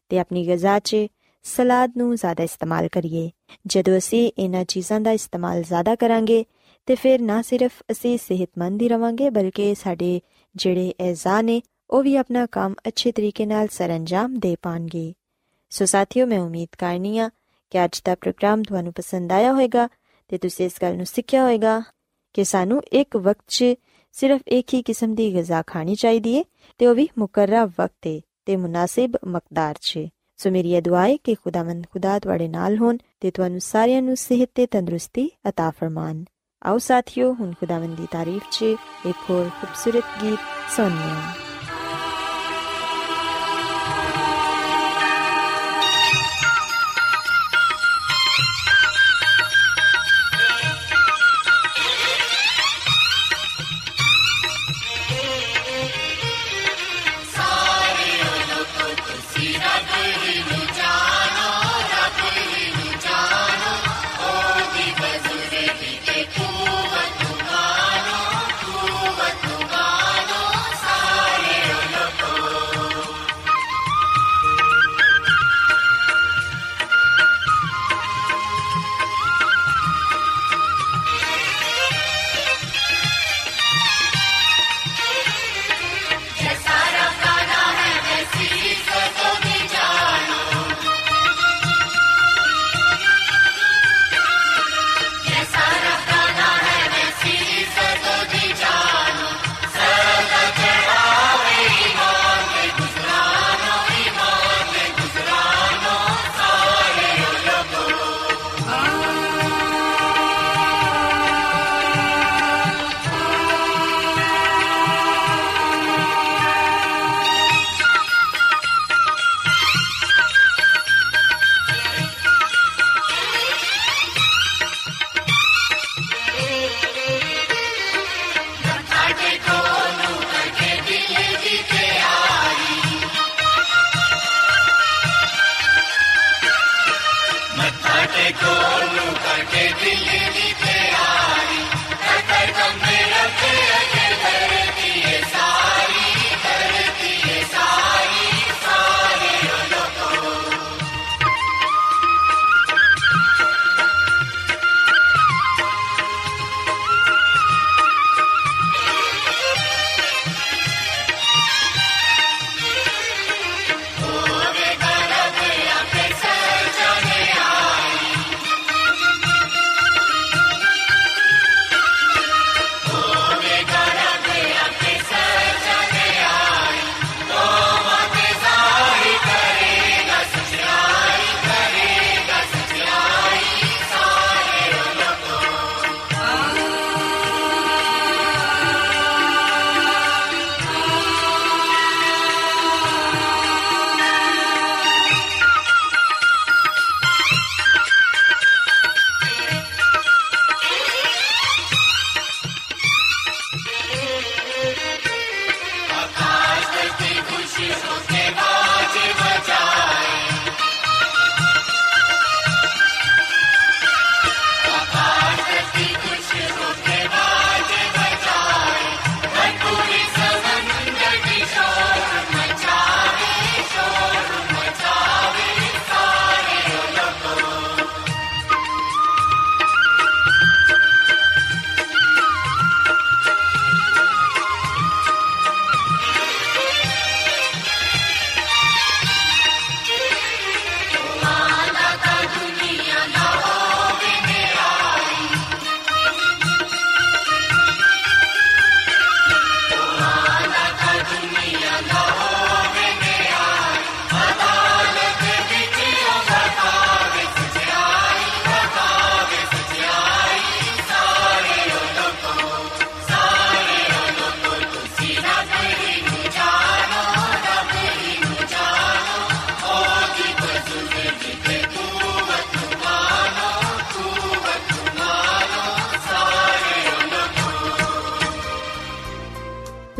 ਤੇ 0.09 0.19
ਆਪਣੀ 0.19 0.47
ਗਿਜ਼ਾ 0.47 0.79
'ਚ 0.79 0.95
ਸਲਾਦ 1.43 1.91
ਨੂੰ 1.97 2.15
ਜ਼ਿਆਦਾ 2.15 2.43
ਇਸਤੇਮਾਲ 2.43 2.87
ਕਰੀਏ। 2.87 3.31
ਜਦੋਂ 3.67 3.97
ਅਸੀਂ 3.97 4.31
ਇਹਨਾਂ 4.37 4.65
ਚੀਜ਼ਾਂ 4.65 5.01
ਦਾ 5.01 5.11
ਇਸਤੇਮਾਲ 5.11 5.63
ਜ਼ਿਆਦਾ 5.63 5.95
ਕਰਾਂਗੇ, 5.95 6.45
ਤੇ 6.85 6.95
ਫਿਰ 6.95 7.21
ਨਾ 7.21 7.41
ਸਿਰਫ 7.41 7.71
ਅਸੀਂ 7.91 8.17
ਸਿਹਤਮੰਦ 8.17 8.81
ਹੀ 8.81 8.89
ਰਵਾਂਗੇ, 8.89 9.29
ਬਲਕਿ 9.29 9.75
ਸਾਡੇ 9.75 10.21
ਜਿਹੜੇ 10.55 10.93
ਐਜ਼ਾ 10.99 11.41
ਨੇ, 11.41 11.61
ਉਹ 11.89 12.03
ਵੀ 12.03 12.15
ਆਪਣਾ 12.15 12.45
ਕੰਮ 12.45 12.73
ਅੱਛੇ 12.87 13.11
ਤਰੀਕੇ 13.11 13.45
ਨਾਲ 13.45 13.67
ਸਰੰਜਾਮ 13.67 14.39
ਦੇ 14.39 14.55
ਪਾਣਗੇ। 14.61 15.13
ਸੋ 15.69 15.85
ਸਾਥੀਓ, 15.85 16.25
ਮੈਂ 16.25 16.39
ਉਮੀਦ 16.39 16.69
ਕਰਨੀ 16.77 17.17
ਆ 17.19 17.29
ਕਿ 17.69 17.85
ਅੱਜ 17.85 18.01
ਦਾ 18.05 18.15
ਪ੍ਰੋਗਰਾਮ 18.15 18.63
ਤੁਹਾਨੂੰ 18.63 18.93
ਪਸੰਦ 18.93 19.31
ਆਇਆ 19.31 19.51
ਹੋਵੇਗਾ 19.51 19.89
ਤੇ 20.27 20.37
ਤੁਸੀਂ 20.37 20.65
ਇਸ 20.65 20.73
ਗੱਲ 20.81 20.97
ਨੂੰ 20.97 21.05
ਸਿੱਖਿਆ 21.05 21.43
ਹੋਵੇਗਾ। 21.43 21.81
ਕਿ 22.34 22.44
ਸਾਨੂੰ 22.44 22.82
ਇੱਕ 22.92 23.16
ਵਕਤ 23.16 23.44
'ਚ 23.48 23.74
ਸਿਰਫ 24.14 24.40
ਇੱਕ 24.48 24.74
ਹੀ 24.74 24.82
ਕਿਸਮ 24.82 25.14
ਦੀ 25.14 25.32
ਗਿਜ਼ਾ 25.34 25.62
ਖਾਣੀ 25.66 25.94
ਚਾਹੀਦੀ 25.94 26.36
ਹੈ 26.38 26.42
ਤੇ 26.80 26.86
ਉਹ 26.86 26.94
ਵੀ 26.94 27.08
ਮੁਕਰਰਾ 27.18 27.64
ਵਕਤ 27.64 27.92
ਤੇ 28.02 28.20
ਤੇ 28.44 28.56
ਮੁਨਾਸਿਬ 28.56 29.16
ਮਕਦਾਰ 29.26 29.74
'ਚ 29.74 30.06
ਸੋ 30.38 30.50
ਮੇਰੀ 30.50 30.72
ਇਹ 30.72 30.82
ਦੁਆ 30.82 31.06
ਹੈ 31.06 31.16
ਕਿ 31.16 31.34
ਖੁਦਾਵੰਦ 31.34 31.86
ਖੁਦਾ 31.92 32.18
ਤੁਹਾਡੇ 32.18 32.48
ਨਾਲ 32.48 32.76
ਹੋਣ 32.78 32.98
ਤੇ 33.20 33.30
ਤੁਹਾਨੂੰ 33.30 33.60
ਸਾਰਿਆਂ 33.60 34.02
ਨੂੰ 34.02 34.16
ਸਿਹਤ 34.16 34.50
ਤੇ 34.54 34.66
ਤੰਦਰੁਸਤੀ 34.66 35.30
عطا 35.48 35.70
ਫਰਮਾਨ 35.72 36.24
ਆਓ 36.62 36.78
ਸਾਥੀਓ 36.78 37.32
ਹੁਣ 37.32 37.52
ਖੁਦਾਵੰਦ 37.52 37.96
ਦੀ 37.96 38.06
ਤਾਰੀਫ 38.10 38.50
'ਚ 38.50 38.62
ਇੱਕ 39.06 39.30
ਹੋਰ 39.30 39.48
ਖੂਬਸੂਰਤ 39.60 40.22
ਗੀਤ 40.22 40.38
ਸੁਣੀਏ 40.76 41.49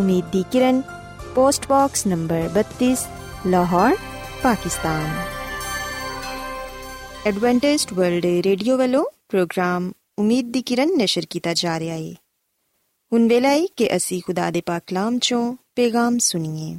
ਉਮੀਦ 0.00 0.24
ਦੀ 0.32 0.42
ਕਿਰਨ 0.52 0.80
post 1.34 1.66
box 1.68 2.06
number 2.06 2.48
32 2.56 2.94
Lahore 3.46 3.96
Pakistan 4.42 5.08
Adventist 7.26 7.92
World 7.92 8.26
Radio 8.44 8.76
ਵੱਲੋਂ 8.76 9.04
ਪ੍ਰੋਗਰਾਮ 9.28 9.90
ਉਮੀਦ 10.18 10.52
ਦੀ 10.52 10.62
ਕਿਰਨ 10.62 10.96
ਨਿਸ਼ਰ 10.96 11.26
ਕੀਤਾ 11.30 11.54
ਜਾ 11.54 11.78
ਰਿਹਾ 11.80 11.94
ਹੈ 11.94 12.14
ਹੁਣ 13.12 13.28
ਵੇਲੇ 13.28 13.48
ਹੈ 13.48 13.66
ਕਿ 13.76 13.96
ਅਸੀਂ 13.96 14.22
ਖੁਦਾ 14.22 14.50
ਦੇ 14.50 14.60
ਪਾਕ 14.60 14.82
ਕਲਾਮ 14.86 15.18
ਚੋਂ 15.18 15.42
ਪੈਗਾਮ 15.76 16.18
ਸੁਣੀਏ 16.18 16.74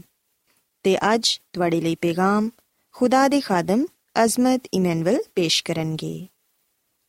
ਤੇ 0.85 0.97
ਅੱਜ 1.13 1.39
ਤੁਹਾਡੇ 1.53 1.81
ਲਈ 1.81 1.95
ਪੈਗਾਮ 1.95 2.49
ਖੁਦਾ 2.95 3.27
ਦੇ 3.27 3.41
ਖਾਦਮ 3.41 3.85
ਅਜ਼ਮਤ 4.23 4.67
ਇਮਨੁਅਲ 4.73 5.23
ਪੇਸ਼ 5.35 5.63
ਕਰਨਗੇ 5.63 6.27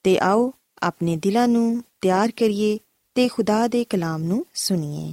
ਤੇ 0.04 0.18
ਆਓ 0.22 0.52
ਆਪਣੇ 0.82 1.16
ਦਿਲਾਂ 1.16 1.48
ਨੂੰ 1.48 1.82
ਤਿਆਰ 2.00 2.30
ਕਰੀਏ 2.30 2.78
ਤੇ 3.16 3.28
ਖੁਦਾ 3.28 3.66
ਦੇ 3.68 3.84
ਕਲਾਮ 3.84 4.22
ਨੂੰ 4.22 4.46
ਸੁਣੀਏ 4.54 5.12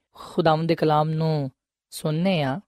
ਖੁਦਾਮ 0.13 0.67
ਦੇ 0.67 0.75
ਕਲਾਮ 0.75 1.09
ਨੂੰ 1.09 1.51
ਸੁਣਨੇ 1.89 2.41
ਆ। 2.41 2.59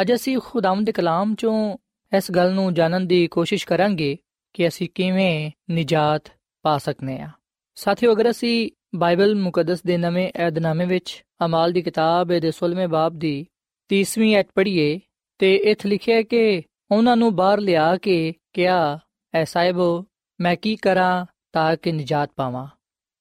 ਅੱਜ 0.00 0.14
ਅਸੀਂ 0.14 0.38
ਖੁਦਾਮ 0.44 0.84
ਦੇ 0.84 0.92
ਕਲਾਮ 0.92 1.34
ਚੋਂ 1.34 1.76
ਇਸ 2.16 2.30
ਗੱਲ 2.30 2.52
ਨੂੰ 2.52 2.74
ਜਾਣਨ 2.74 3.06
ਦੀ 3.06 3.26
ਕੋਸ਼ਿਸ਼ 3.26 3.66
ਕਰਾਂਗੇ 3.66 4.18
ਕਿ 4.52 4.68
ਅਸੀਂ 4.68 4.88
ਕਿਵੇਂ 4.94 5.50
ਨਿਜਾਤ 5.70 6.22
ਪਾ 6.62 6.78
ਸਕਨੇ 6.78 7.20
ਆ। 7.20 7.28
ਸਾਥੀਓ, 7.74 8.12
ਅਗਰ 8.12 8.30
ਅਸੀਂ 8.30 8.70
ਬਾਈਬਲ 8.94 9.34
ਮੁਕੱਦਸ 9.34 9.82
ਦੇ 9.82 9.96
ਨਵੇਂ 9.96 10.32
ਏਧਨਾਮੇ 10.46 10.86
ਵਿੱਚ 10.86 11.24
ਅਮਾਲ 11.44 11.72
ਦੀ 11.72 11.82
ਕਿਤਾਬ 11.82 12.28
ਦੇ 12.28 12.52
16ਵੇਂ 12.52 12.88
ਬਾਬ 12.88 13.12
ਦੀ 13.12 13.46
30ਵੀਂ 13.88 14.36
ਐਤ 14.36 14.48
ਪੜ੍ਹੀਏ 14.54 15.00
ਤੇ 15.38 15.56
ਇੱਥੇ 15.56 15.88
ਲਿਖਿਆ 15.88 16.16
ਹੈ 16.16 16.22
ਕਿ 16.22 16.62
ਉਹਨਾਂ 16.90 17.16
ਨੂੰ 17.16 17.36
ਬਾਹਰ 17.36 17.60
ਲਿਆ 17.60 17.96
ਕੇ 17.96 18.34
ਕਿਹਾ, 18.52 18.98
ਐ 19.34 19.44
ਸਾਹਿਬੋ, 19.44 20.06
ਮੈਂ 20.40 20.56
ਕੀ 20.56 20.76
ਕਰਾਂ 20.76 21.26
ਤਾਂ 21.52 21.76
ਕਿ 21.76 21.92
ਨਿਜਾਤ 21.92 22.30
ਪਾਵਾਂ? 22.36 22.66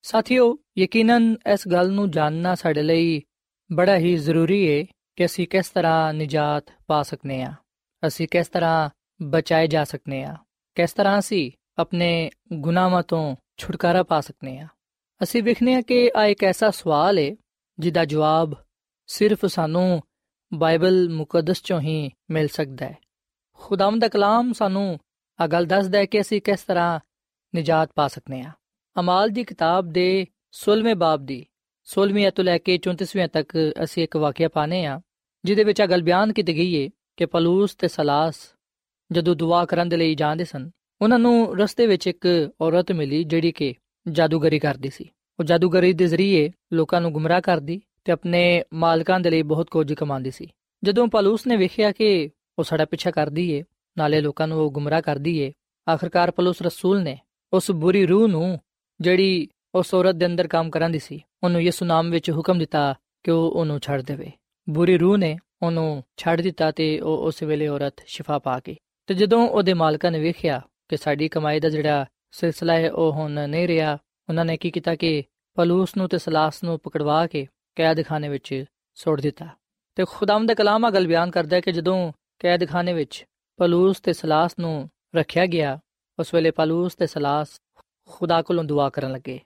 ਸਾਥੀਓ, 0.02 0.58
ਯਕੀਨਨ 0.78 1.36
ਇਸ 1.54 1.68
ਗੱਲ 1.68 1.92
ਨੂੰ 1.92 2.12
ਜਾਣਨਾ 2.12 2.56
ਸਾਡੇ 2.56 2.82
ਲਈ 2.82 3.22
ਬੜਾ 3.74 3.98
ਹੀ 3.98 4.16
ਜ਼ਰੂਰੀ 4.16 4.80
ਹੈ 4.80 4.86
ਕਿ 5.16 5.26
ਅਸੀਂ 5.26 5.48
ਕਿਸ 5.48 5.70
ਤਰ੍ਹਾਂ 5.70 6.14
ਨਿਜਾਤ 6.14 6.64
ਪਾ 6.88 7.04
ਸਕਨੇ 7.04 7.44
ਆ, 7.44 7.54
ਅਸੀਂ 8.08 8.28
ਕਿਸ 8.28 8.48
ਤਰ੍ਹਾਂ 8.48 8.90
ਬਚਾਏ 9.22 9.68
ਜਾ 9.68 9.84
ਸਕਨੇ 9.84 10.24
ਆ, 10.24 10.38
ਕਿਸ 10.76 10.94
ਤਰ੍ਹਾਂ 10.94 11.20
ਅਸੀਂ 11.20 11.52
ਆਪਣੇ 11.78 12.30
ਗੁਨਾਹਾਂ 12.54 13.04
ਤੋਂ 13.04 13.36
ਛੁਟਕਾਰਾ 13.58 14.04
ਪਾ 14.04 14.22
ਸਕਨੇ 14.22 14.60
ਆ। 14.60 14.68
ਅਸੀਂ 15.24 15.44
ਵੇਖਨੇ 15.44 15.76
ਆ 15.76 15.82
ਕਿ 15.82 16.12
ਆ 16.16 16.26
ਇੱਕ 16.26 16.44
ਐਸਾ 16.44 16.70
ਸਵਾਲ 16.70 17.20
ਹੈ 17.20 17.36
ਜਿਹਦਾ 17.80 18.06
ਜਵਾਬ 18.06 18.54
ਸਿਰਫ 19.08 19.46
ਸਾਨੂੰ 19.46 20.02
ਬਾਈਬਲ 20.54 21.10
ਮੁਕੱਦਸ 21.10 21.62
ਚੋਂ 21.62 21.82
ਹੀ 21.82 22.12
ਮਿਲ 22.30 22.48
ਸਕਦਾ 22.48 22.86
ਹੈ 22.86 22.98
ਖੁਦਾਮ 23.54 24.00
ਦਾ 24.00 24.08
ਕਲਾਮ 24.08 24.54
ਸਾਨੂੰ 24.54 25.00
ਆ 25.40 25.48
ਗੱਲ 25.48 25.66
ਦੱਸਦਾ 25.66 25.98
ਹੈ 25.98 26.06
ਕਿ 26.06 26.22
ਅਸੀਂ 26.22 26.42
ਕਿਸ 26.42 26.64
ਤਰ੍ਹਾਂ 26.64 27.00
ਨਿਜਾਤ 27.56 27.92
ਪਾ 27.96 28.08
ਸਕਨੇ 28.08 28.42
ਆ। 28.42 28.52
ਅਮਾਲ 29.00 29.30
ਦੀ 29.30 29.44
ਕਿਤਾਬ 29.44 29.90
ਦੇ 29.90 30.28
16ਵੇਂ 30.54 30.96
ਬਾਬ 30.96 31.26
ਦੀ 31.26 31.46
16ਵੀਂ 31.92 32.32
ਤੋਂ 32.32 32.44
ਲੈ 32.44 32.58
ਕੇ 32.58 32.80
34ਵੀਂ 32.88 33.28
ਤੱਕ 33.28 33.74
ਅਸੀਂ 33.84 34.04
ਇੱਕ 34.04 34.18
ਵਾਕਿਆ 34.18 34.50
ਪਾਣੇ 34.50 34.86
ਆ 34.86 35.02
ਜਿਹਦੇ 35.46 35.64
ਵਿੱਚ 35.64 35.82
ਆ 35.82 35.86
ਗੱਲ 35.86 36.02
ਬਿਆਨ 36.02 36.34
ਕੀਤੀ 36.34 36.56
ਗਈ 36.56 36.84
ਹੈ 36.84 36.90
ਕਿ 37.18 37.26
ਪਲੂਸ 37.26 37.76
ਤੇ 37.76 37.88
ਸਲਾਸ 37.88 38.36
ਜਦੋਂ 39.12 39.36
ਦੁਆ 39.36 39.66
ਕਰਨ 39.66 39.90
ਦੇ 39.90 39.98
ਲਈ 39.98 40.16
ਜਾਂਦੇ 40.16 40.44
ਸਨ, 40.44 40.70
ਉਹਨਾਂ 41.02 41.20
ਨੂੰ 41.20 41.58
ਰਸਤੇ 41.58 41.88
ਵਿੱਚ 41.88 42.08
ਇੱਕ 42.08 42.52
ਔਰਤ 42.62 42.92
ਮਿਲੀ 42.92 43.24
ਜਿਹੜੀ 43.24 43.52
ਕਿ 43.52 43.74
ਜਾਦੂਗਰੀ 44.08 44.60
ਕਰਦੀ 44.60 44.90
ਸੀ। 44.90 45.10
ਉਹ 45.40 45.44
ਜਾਦੂਗਰੀ 45.44 45.94
ਦੇ 45.94 46.08
ਜ਼ਰੀਏ 46.08 46.52
ਲੋਕਾਂ 46.74 47.02
ਨੂੰ 47.02 47.12
ਗੁੰਮਰਾਹ 47.14 47.42
ਕਰਦੀ 47.42 47.82
ਤੇ 48.06 48.12
ਆਪਣੇ 48.12 48.64
ਮਾਲਕਾਂ 48.74 49.20
ਦੇ 49.20 49.30
ਲਈ 49.30 49.42
ਬਹੁਤ 49.42 49.70
ਕੁਝ 49.70 49.94
ਕਮਾਉਂਦੀ 49.94 50.32
ਸੀ। 50.32 50.48
ਜਦੋਂ 50.84 51.08
ਪਲੂਸ 51.08 51.48
ਨੇ 51.48 51.58
ਵੇਖਿਆ 51.58 51.92
ਕਿ 51.92 52.30
ਉਹ 52.60 52.64
ਸਾਡਾ 52.64 52.86
ਪਿੱਛਾ 52.86 53.12
ਕਰਦੀ 53.12 53.52
ਏ, 53.52 53.64
ਨਾਲੇ 53.98 54.22
ਲੋਕਾਂ 54.22 54.48
ਨੂੰ 54.48 54.60
ਉਹ 54.60 54.72
ਗੁੰਮਰਾਹ 54.72 55.02
ਕਰਦੀ 55.02 55.38
ਏ, 55.40 55.52
ਆਖਰਕਾਰ 55.88 56.32
ਪਲੂਸ 56.32 56.62
ਰਸੂਲ 56.62 57.02
ਨੇ 57.04 57.18
ਉਸ 57.54 57.72
ਬੁਰੀ 57.72 58.06
ਰੂਹ 58.06 58.28
ਨੂੰ 58.28 58.60
ਜਿਹੜੀ 59.02 59.48
ਉਸ 59.76 59.94
ਔਰਤ 59.94 60.16
ਦੇ 60.16 60.26
ਅੰਦਰ 60.26 60.48
ਕੰਮ 60.48 60.70
ਕਰਾਂਦੀ 60.70 61.00
ਸੀ 61.00 61.22
ਉਹਨੂੰ 61.44 61.62
ਯਿਸੂ 61.62 61.86
ਨਾਮ 61.86 62.12
ਵਿੱਚ 62.12 62.32
ਹੁਕਮ 62.32 62.58
ਦਿੱਤਾ 62.58 62.96
ਕਿ 63.24 63.32
ਉਹ 63.32 63.52
ਉਹਨੂੰ 63.52 63.80
ਛੱਡ 63.80 64.02
ਦੇਵੇ। 64.02 64.32
ਬੁਰੀ 64.70 64.98
ਰੂਹ 64.98 65.18
ਨੇ 65.18 65.40
ਉਹਨੂੰ 65.64 66.04
ਛੱਡ 66.18 66.42
ਦਿੱਤਾ 66.42 66.72
ਤੇ 66.72 67.00
ਉਹ 67.00 67.18
ਉਸ 67.18 67.44
ਵੇਲੇ 67.44 67.68
ਔਰਤ 67.68 67.94
ਸ਼ਿਫਾ 68.06 68.40
ਪਾ 68.40 68.60
ਕੇ। 68.60 68.76
ਤੇ 69.08 69.14
ਜਦੋਂ 69.14 69.48
ਉਹਦੇ 69.48 69.74
ਮਾਲਕਾਂ 69.74 70.12
ਨੇ 70.12 70.20
ਵੇਖਿਆ 70.20 70.62
ਕਿ 70.90 70.98
ਸਾਡੀ 70.98 71.28
ਕਮਾਈ 71.28 71.60
ਦਾ 71.60 71.70
ਜਿਹੜਾ 71.70 72.06
ਸਿਲਸਿਲਾ 72.32 72.74
ਹੈ 72.74 72.92
ਉਹ 72.92 73.12
ਹੁਣ 73.12 73.50
ਨਹੀਂ 73.50 73.68
ਰਿਹਾ, 73.68 73.98
ਉਹਨਾਂ 74.30 74.46
ਨੇ 74.46 74.58
ਕੀ 74.58 74.72
ਕੀਤਾ 74.72 74.96
ਕਿ 74.96 75.24
ਪਲੂਸ 75.56 75.98
ਨੂੰ 75.98 76.10
ਤੇ 76.10 76.18
ਸਲਾਸ 76.18 76.64
ਨੂੰ 76.64 76.80
ਪਕੜਵਾ 76.80 77.28
ਕੇ 77.28 77.48
ਕੈਦਖਾਨੇ 77.76 78.30
ਵਿੱਚ 78.30 78.66
ਸੁੱਟ 78.96 79.22
ਦਿੱਤਾ। 79.22 79.48
ਤੇ 79.96 80.06
ਖੁਦਾਮ 80.10 80.46
ਦਾ 80.46 80.54
ਕਲਾਮ 80.54 80.86
ਆ 80.86 80.90
ਗੱਲ 80.90 81.08
ਬਿਆਨ 81.08 81.32
ਕਰਦਾ 81.32 81.56
ਹੈ 81.56 81.62
ਕਿ 81.62 81.72
ਜਦੋਂ 81.72 82.12
ਕੈਦਖਾਨੇ 82.40 82.94
ਵਿੱਚ 82.94 83.26
ਪਲੂਸ 83.58 84.00
ਤੇ 84.00 84.14
ਸਲਾਸ 84.14 84.60
ਨੂੰ 84.60 84.90
ਰੱਖਿਆ 85.16 85.46
ਗਿਆ, 85.46 85.80
ਉਸ 86.20 86.34
ਵੇਲੇ 86.34 86.52
ਪਲੂਸ 86.52 86.96
ਤੇ 86.96 87.08
ਸਲਾਸ 87.08 87.48
ਖੁਦਾ 88.10 88.42
ਕੋਲੋਂ 88.42 88.64
ਦੁਆ 88.64 88.90
ਕਰਨ 88.90 89.12
ਲੱਗੇ। 89.12 89.40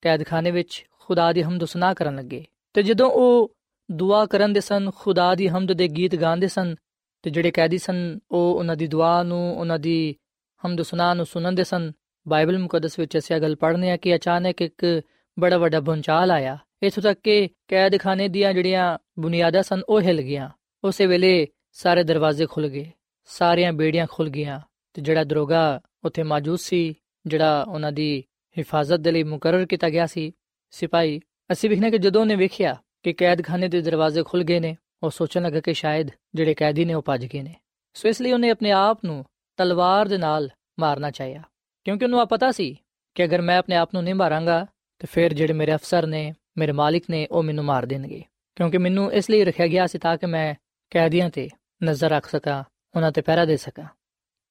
ਕੈਦਖਾਨੇ 0.00 0.50
ਵਿੱਚ 0.50 0.86
ਖੁਦਾ 1.10 1.32
ਦੀ 1.32 1.42
ਹਮਦ 1.42 1.64
ਸੁਨਾ 1.64 1.94
ਕਰਨ 1.94 2.16
ਲੱਗੇ। 2.16 2.44
ਤੇ 2.74 2.82
ਜਦੋਂ 2.82 3.10
ਉਹ 3.10 3.56
ਦੁਆ 3.90 4.26
ਕਰਨ 4.26 4.52
ਦੇ 4.52 4.60
ਸਨ, 4.60 4.90
ਖੁਦਾ 4.96 5.34
ਦੀ 5.34 5.48
ਹਮਦ 5.48 5.72
ਦੇ 5.72 5.88
ਗੀਤ 5.88 6.16
ਗਾਉਂਦੇ 6.16 6.48
ਸਨ, 6.48 6.74
ਤੇ 7.22 7.30
ਜਿਹੜੇ 7.30 7.50
ਕੈਦੀ 7.50 7.78
ਸਨ, 7.78 8.18
ਉਹ 8.30 8.58
ਉਹਨਾਂ 8.58 8.76
ਦੀ 8.76 8.86
ਦੁਆ 8.86 9.22
ਨੂੰ, 9.22 9.58
ਉਹਨਾਂ 9.58 9.78
ਦੀ 9.78 10.16
ਹਮਦ 10.66 10.82
ਸੁਨਾ 10.82 11.14
ਨੂੰ 11.14 11.26
ਸੁਣਨਦੇ 11.26 11.64
ਸਨ। 11.64 11.92
ਬਾਈਬਲ 12.28 12.58
ਮੁਕੱਦਸ 12.58 12.98
ਵਿੱਚ 12.98 13.18
ਅਸੀਂ 13.18 13.36
ਇਹ 13.36 13.40
ਗੱਲ 13.40 13.56
ਪੜ੍ਹਨੇ 13.56 13.90
ਆ 13.90 13.96
ਕਿ 13.96 14.14
ਅਚਾਨਕ 14.14 14.62
ਇੱਕ 14.62 15.00
ਬੜਾ 15.38 15.58
ਵੱਡਾ 15.58 15.80
ਭੁੰਚਾਲ 15.80 16.30
ਆਇਆ। 16.30 16.58
ਇਥੋਂ 16.82 17.02
ਤੱਕ 17.02 17.20
ਕਿ 17.20 17.48
ਕੈਦਖਾਨੇ 17.68 18.28
ਦੀਆਂ 18.28 18.54
ਜਿਹੜੀਆਂ 18.54 18.98
ਬੁਨਿਆਦਾਂ 19.18 19.62
ਸਨ, 19.62 19.82
ਉਹ 19.88 20.00
ਹਿਲ 20.00 20.22
ਗਈਆਂ। 20.22 20.50
ਉਸੇ 20.84 21.06
ਵੇਲੇ 21.06 21.48
ਸਾਰੇ 21.72 22.04
ਦਰਵਾਜ਼ੇ 22.04 22.46
ਖੁੱਲ 22.46 22.68
ਗਏ, 22.68 22.90
ਸਾਰੀਆਂ 23.24 23.72
ਬੇੜੀਆਂ 23.72 24.06
ਖੁੱਲ 24.10 24.28
ਗਈਆਂ, 24.28 24.60
ਤੇ 24.94 25.02
ਜਿਹੜਾ 25.02 25.24
ਦਰੋਗਾ 25.24 25.80
ਉੱਥੇ 26.04 26.22
ਮੌਜੂਦ 26.22 26.58
ਸੀ, 26.58 26.94
ਜਿਹੜਾ 27.26 27.64
ਉਹਨਾਂ 27.68 27.92
ਦੀ 27.92 28.24
ਹਿਫਾਜ਼ਤ 28.58 28.96
ਦੇ 28.96 29.10
ਲਈ 29.10 29.22
ਮੁਕਰਰ 29.22 29.66
ਕੀਤਾ 29.66 29.90
ਗਿਆ 29.90 30.06
ਸੀ 30.06 30.32
ਸਿਪਾਹੀ, 30.70 31.20
ਅਸੀਂ 31.52 31.70
ਵਿਖਨੇ 31.70 31.90
ਕਿ 31.90 31.98
ਜਦੋਂ 31.98 32.20
ਉਹਨੇ 32.20 32.36
ਵੇਖਿਆ 32.36 32.76
ਕਿ 33.02 33.12
ਕੈਦਖਾਨੇ 33.12 33.68
ਦੇ 33.68 33.82
ਦਰਵਾਜ਼ੇ 33.82 34.22
ਖੁੱਲ 34.22 34.44
ਗਏ 34.44 34.60
ਨੇ, 34.60 34.76
ਉਹ 35.02 35.10
ਸੋਚਣ 35.10 35.42
ਲੱਗਾ 35.42 35.60
ਕਿ 35.60 35.74
ਸ਼ਾਇਦ 35.74 36.08
ਜਿਹੜੇ 36.34 36.54
ਕੈਦੀ 36.54 36.84
ਨੇ 36.84 36.94
ਉਹ 36.94 37.02
ਭੱਜ 37.02 37.26
ਗਏ 37.26 37.42
ਨੇ। 37.42 37.54
ਸੋ 37.94 38.08
ਇਸ 38.08 38.22
ਲਈ 38.22 38.32
ਉਹਨੇ 38.32 38.50
ਆਪਣੇ 38.50 38.70
ਆਪ 38.70 39.04
ਨੂੰ 39.04 39.24
ਤਲਵਾਰ 39.56 40.08
ਦੇ 40.08 40.18
ਨਾਲ 40.18 40.50
ਮਾਰਨਾ 40.80 41.10
ਚਾਹਿਆ। 41.10 41.42
ਕਿਉਂਕਿ 41.84 42.04
ਉਹਨੂੰ 42.04 42.20
ਆ 42.20 42.24
ਪਤਾ 42.24 42.50
ਸੀ 42.50 42.76
ਕਿ 43.14 43.24
ਅਗਰ 43.24 43.42
ਮੈਂ 43.42 43.58
ਆਪਣੇ 43.58 43.76
ਆਪ 43.76 43.90
ਨੂੰ 43.94 44.04
ਨਹੀਂ 44.04 44.14
ਮਾਰਾਂਗਾ 44.14 44.66
ਤੇ 44.98 45.06
ਫਿਰ 45.10 45.34
ਜਿਹੜੇ 45.34 45.52
ਮੇਰੇ 45.52 45.74
ਅਫਸਰ 45.74 46.06
ਨੇ, 46.06 46.34
ਮੇਰੇ 46.58 46.72
ਮਾਲਿਕ 46.72 47.04
ਨੇ, 47.10 47.26
ਉਹ 47.26 47.42
ਮੈਨੂੰ 47.42 47.64
ਮਾਰ 47.64 47.86
ਦੇਣਗੇ। 47.86 48.22
ਕਿਉਂਕਿ 48.56 48.78
ਮੈਨੂੰ 48.78 49.12
ਇਸ 49.12 49.30
ਲਈ 49.30 49.44
ਰੱਖਿਆ 49.44 49.66
ਗਿਆ 49.66 49.86
ਸੀ 49.86 49.98
ਤਾਂ 49.98 50.16
ਕਿ 50.16 50.26
ਮੈਂ 50.26 50.54
ਕੈਦੀਆਂ 50.90 51.30
ਤੇ 51.30 51.48
ਨਜ਼ਰ 51.84 52.10
ਰੱਖ 52.10 52.30
ਸਕਾਂ, 52.30 52.64
ਉਹਨਾਂ 52.96 53.12
ਤੇ 53.12 53.20
ਪਹਿਰਾ 53.20 53.44
ਦੇ 53.44 53.56
ਸਕਾਂ। 53.56 53.84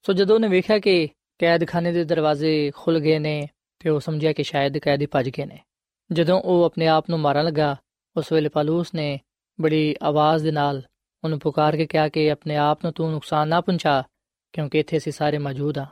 ਸੋ 0.05 0.13
ਜਦੋਂ 0.13 0.35
ਉਹਨੇ 0.35 0.47
ਵੇਖਿਆ 0.47 0.79
ਕਿ 0.79 1.09
ਕੈਦਖਾਨੇ 1.39 1.91
ਦੇ 1.91 2.03
ਦਰਵਾਜ਼ੇ 2.03 2.71
ਖੁੱਲ 2.75 2.99
ਗਏ 2.99 3.19
ਨੇ, 3.19 3.49
ਤੇ 3.79 3.89
ਉਹ 3.89 3.99
ਸਮਝਿਆ 3.99 4.33
ਕਿ 4.33 4.43
ਸ਼ਾਇਦ 4.43 4.77
ਕੈਦੀ 4.77 5.05
ਭੱਜ 5.05 5.29
ਗਏ 5.29 5.45
ਨੇ। 5.45 5.59
ਜਦੋਂ 6.11 6.39
ਉਹ 6.41 6.63
ਆਪਣੇ 6.63 6.87
ਆਪ 6.87 7.09
ਨੂੰ 7.09 7.19
ਮਾਰਨ 7.19 7.45
ਲੱਗਾ, 7.45 7.75
ਉਸ 8.15 8.31
ਵੇਲੇ 8.31 8.49
ਪਾਲੂਸ 8.49 8.93
ਨੇ 8.95 9.19
ਬੜੀ 9.59 9.95
ਆਵਾਜ਼ 10.03 10.43
ਦੇ 10.43 10.51
ਨਾਲ 10.51 10.81
ਉਹਨੂੰ 11.23 11.39
ਪੁਕਾਰ 11.39 11.75
ਕੇ 11.77 11.85
ਕਿਹਾ 11.85 12.07
ਕਿ 12.09 12.29
ਆਪਣੇ 12.31 12.55
ਆਪ 12.57 12.83
ਨੂੰ 12.83 12.93
ਤੂੰ 12.93 13.11
ਨੁਕਸਾਨ 13.11 13.47
ਨਾ 13.47 13.61
ਪਹੁੰਚਾ, 13.61 14.03
ਕਿਉਂਕਿ 14.53 14.79
ਇੱਥੇ 14.79 14.97
ਅਸੀਂ 14.97 15.11
ਸਾਰੇ 15.11 15.37
ਮੌਜੂਦ 15.37 15.77
ਆ 15.77 15.85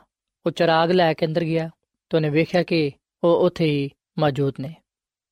ਉਹ 0.46 0.50
ਚਰਾਗ 0.50 0.90
ਲੈ 0.90 1.12
ਕੇ 1.14 1.26
ਅੰਦਰ 1.26 1.44
ਗਿਆ 1.44 1.68
ਤੇ 2.10 2.16
ਉਹਨੇ 2.16 2.30
ਵੇਖਿਆ 2.30 2.62
ਕਿ 2.62 2.90
ਉਹ 3.24 3.44
ਉੱਥੇ 3.46 3.64
ਹੀ 3.64 3.90
ਮੌਜੂਦ 4.18 4.54
ਨੇ। 4.60 4.74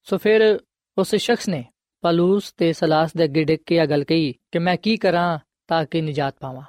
ਸੋ 0.06 0.18
ਫਿਰ 0.18 0.58
ਉਸ 0.98 1.14
ਸ਼ਖਸ 1.14 1.48
ਨੇ 1.48 1.64
ਪਾਲੂਸ 2.02 2.52
ਤੇ 2.52 2.72
ਸਲਾਸ 2.72 3.12
ਦੇ 3.16 3.24
ਅੱਗੇ 3.24 3.44
ਡਿੱਗ 3.44 3.60
ਕੇ 3.66 3.76
ਇਹ 3.76 3.86
ਗੱਲ 3.86 4.04
ਕਹੀ 4.04 4.32
ਕਿ 4.52 4.58
ਮੈਂ 4.58 4.76
ਕੀ 4.76 4.96
ਕਰਾਂ 4.96 5.38
ਤਾਂ 5.68 5.84
ਕਿ 5.84 6.00
ਨਜਾਤ 6.00 6.36
ਪਾਵਾਂ। 6.40 6.62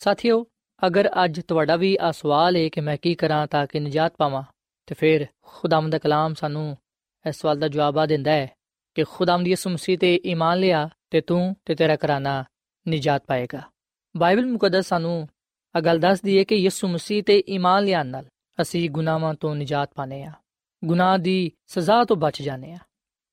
ਸਾਥੀਓ, 0.00 0.44
ਅਗਰ 0.86 1.08
ਅੱਜ 1.24 1.40
ਤੁਹਾਡਾ 1.40 1.76
ਵੀ 1.76 1.96
ਆ 2.00 2.10
ਸਵਾਲ 2.12 2.56
ਹੈ 2.56 2.68
ਕਿ 2.68 2.80
ਮੈਂ 2.80 2.96
ਕੀ 2.96 3.14
ਕਰਾਂ 3.14 3.46
ਤਾਂ 3.46 3.66
ਕਿ 3.66 3.80
ਨਜਾਤ 3.80 4.14
ਪਾਵਾਂ, 4.18 4.42
ਤੇ 4.88 4.94
ਫਿਰ 4.94 5.26
ਖੁਦਾਮ 5.42 5.90
ਦਾ 5.90 5.98
ਕਲਾਮ 5.98 6.34
ਸਾਨੂੰ 6.34 6.76
ਇਸ 7.28 7.36
ਸਵਾਲ 7.36 7.58
ਦਾ 7.58 7.68
ਜਵਾਬ 7.68 7.98
ਆ 7.98 8.06
ਦਿੰਦਾ 8.06 8.32
ਹੈ 8.32 8.50
ਕਿ 8.94 9.04
ਖੁਦਾਮ 9.04 9.44
ਦੀ 9.44 9.50
ਯਿਸੂ 9.50 9.70
ਮਸੀਹ 9.70 9.98
ਤੇ 9.98 10.20
ਈਮਾਨ 10.26 10.58
ਲਿਆ 10.58 10.90
ਤੇ 11.10 11.20
ਤੂੰ 11.20 11.56
ਤੇ 11.64 11.74
ਤੇਰਾ 11.74 11.94
ਘਰਾਨਾ 11.94 12.44
ਨਜਾਤ 12.88 13.24
ਪਾਏਗਾ। 13.26 13.62
ਬਾਈਬਲ 14.16 14.46
ਮੁਕੱਦਸ 14.46 14.86
ਸਾਨੂੰ 14.86 15.28
ਆ 15.76 15.80
ਗੱਲ 15.80 15.98
ਦੱਸਦੀ 15.98 16.38
ਹੈ 16.38 16.44
ਕਿ 16.44 16.54
ਯਿਸੂ 16.54 16.88
ਮਸੀਹ 16.88 17.22
ਤੇ 17.22 17.42
ਈਮਾਨ 17.48 17.84
ਲਿਆਉਣ 17.84 18.06
ਨਾਲ 18.06 18.26
ਅਸੀਂ 18.62 18.90
ਗੁਨਾਹਾਂ 18.90 19.34
ਤੋਂ 19.34 19.56
ਨਜਾਤ 19.56 19.90
ਪਾਨੇ 19.94 20.22
ਆ 20.22 20.32
ਗੁਨਾਹ 20.84 21.18
ਦੀ 21.18 21.52
ਸਜ਼ਾ 21.66 22.04
ਤੋਂ 22.04 22.16
ਬਚ 22.16 22.42
ਜਾਂਦੇ 22.42 22.72
ਆ 22.72 22.78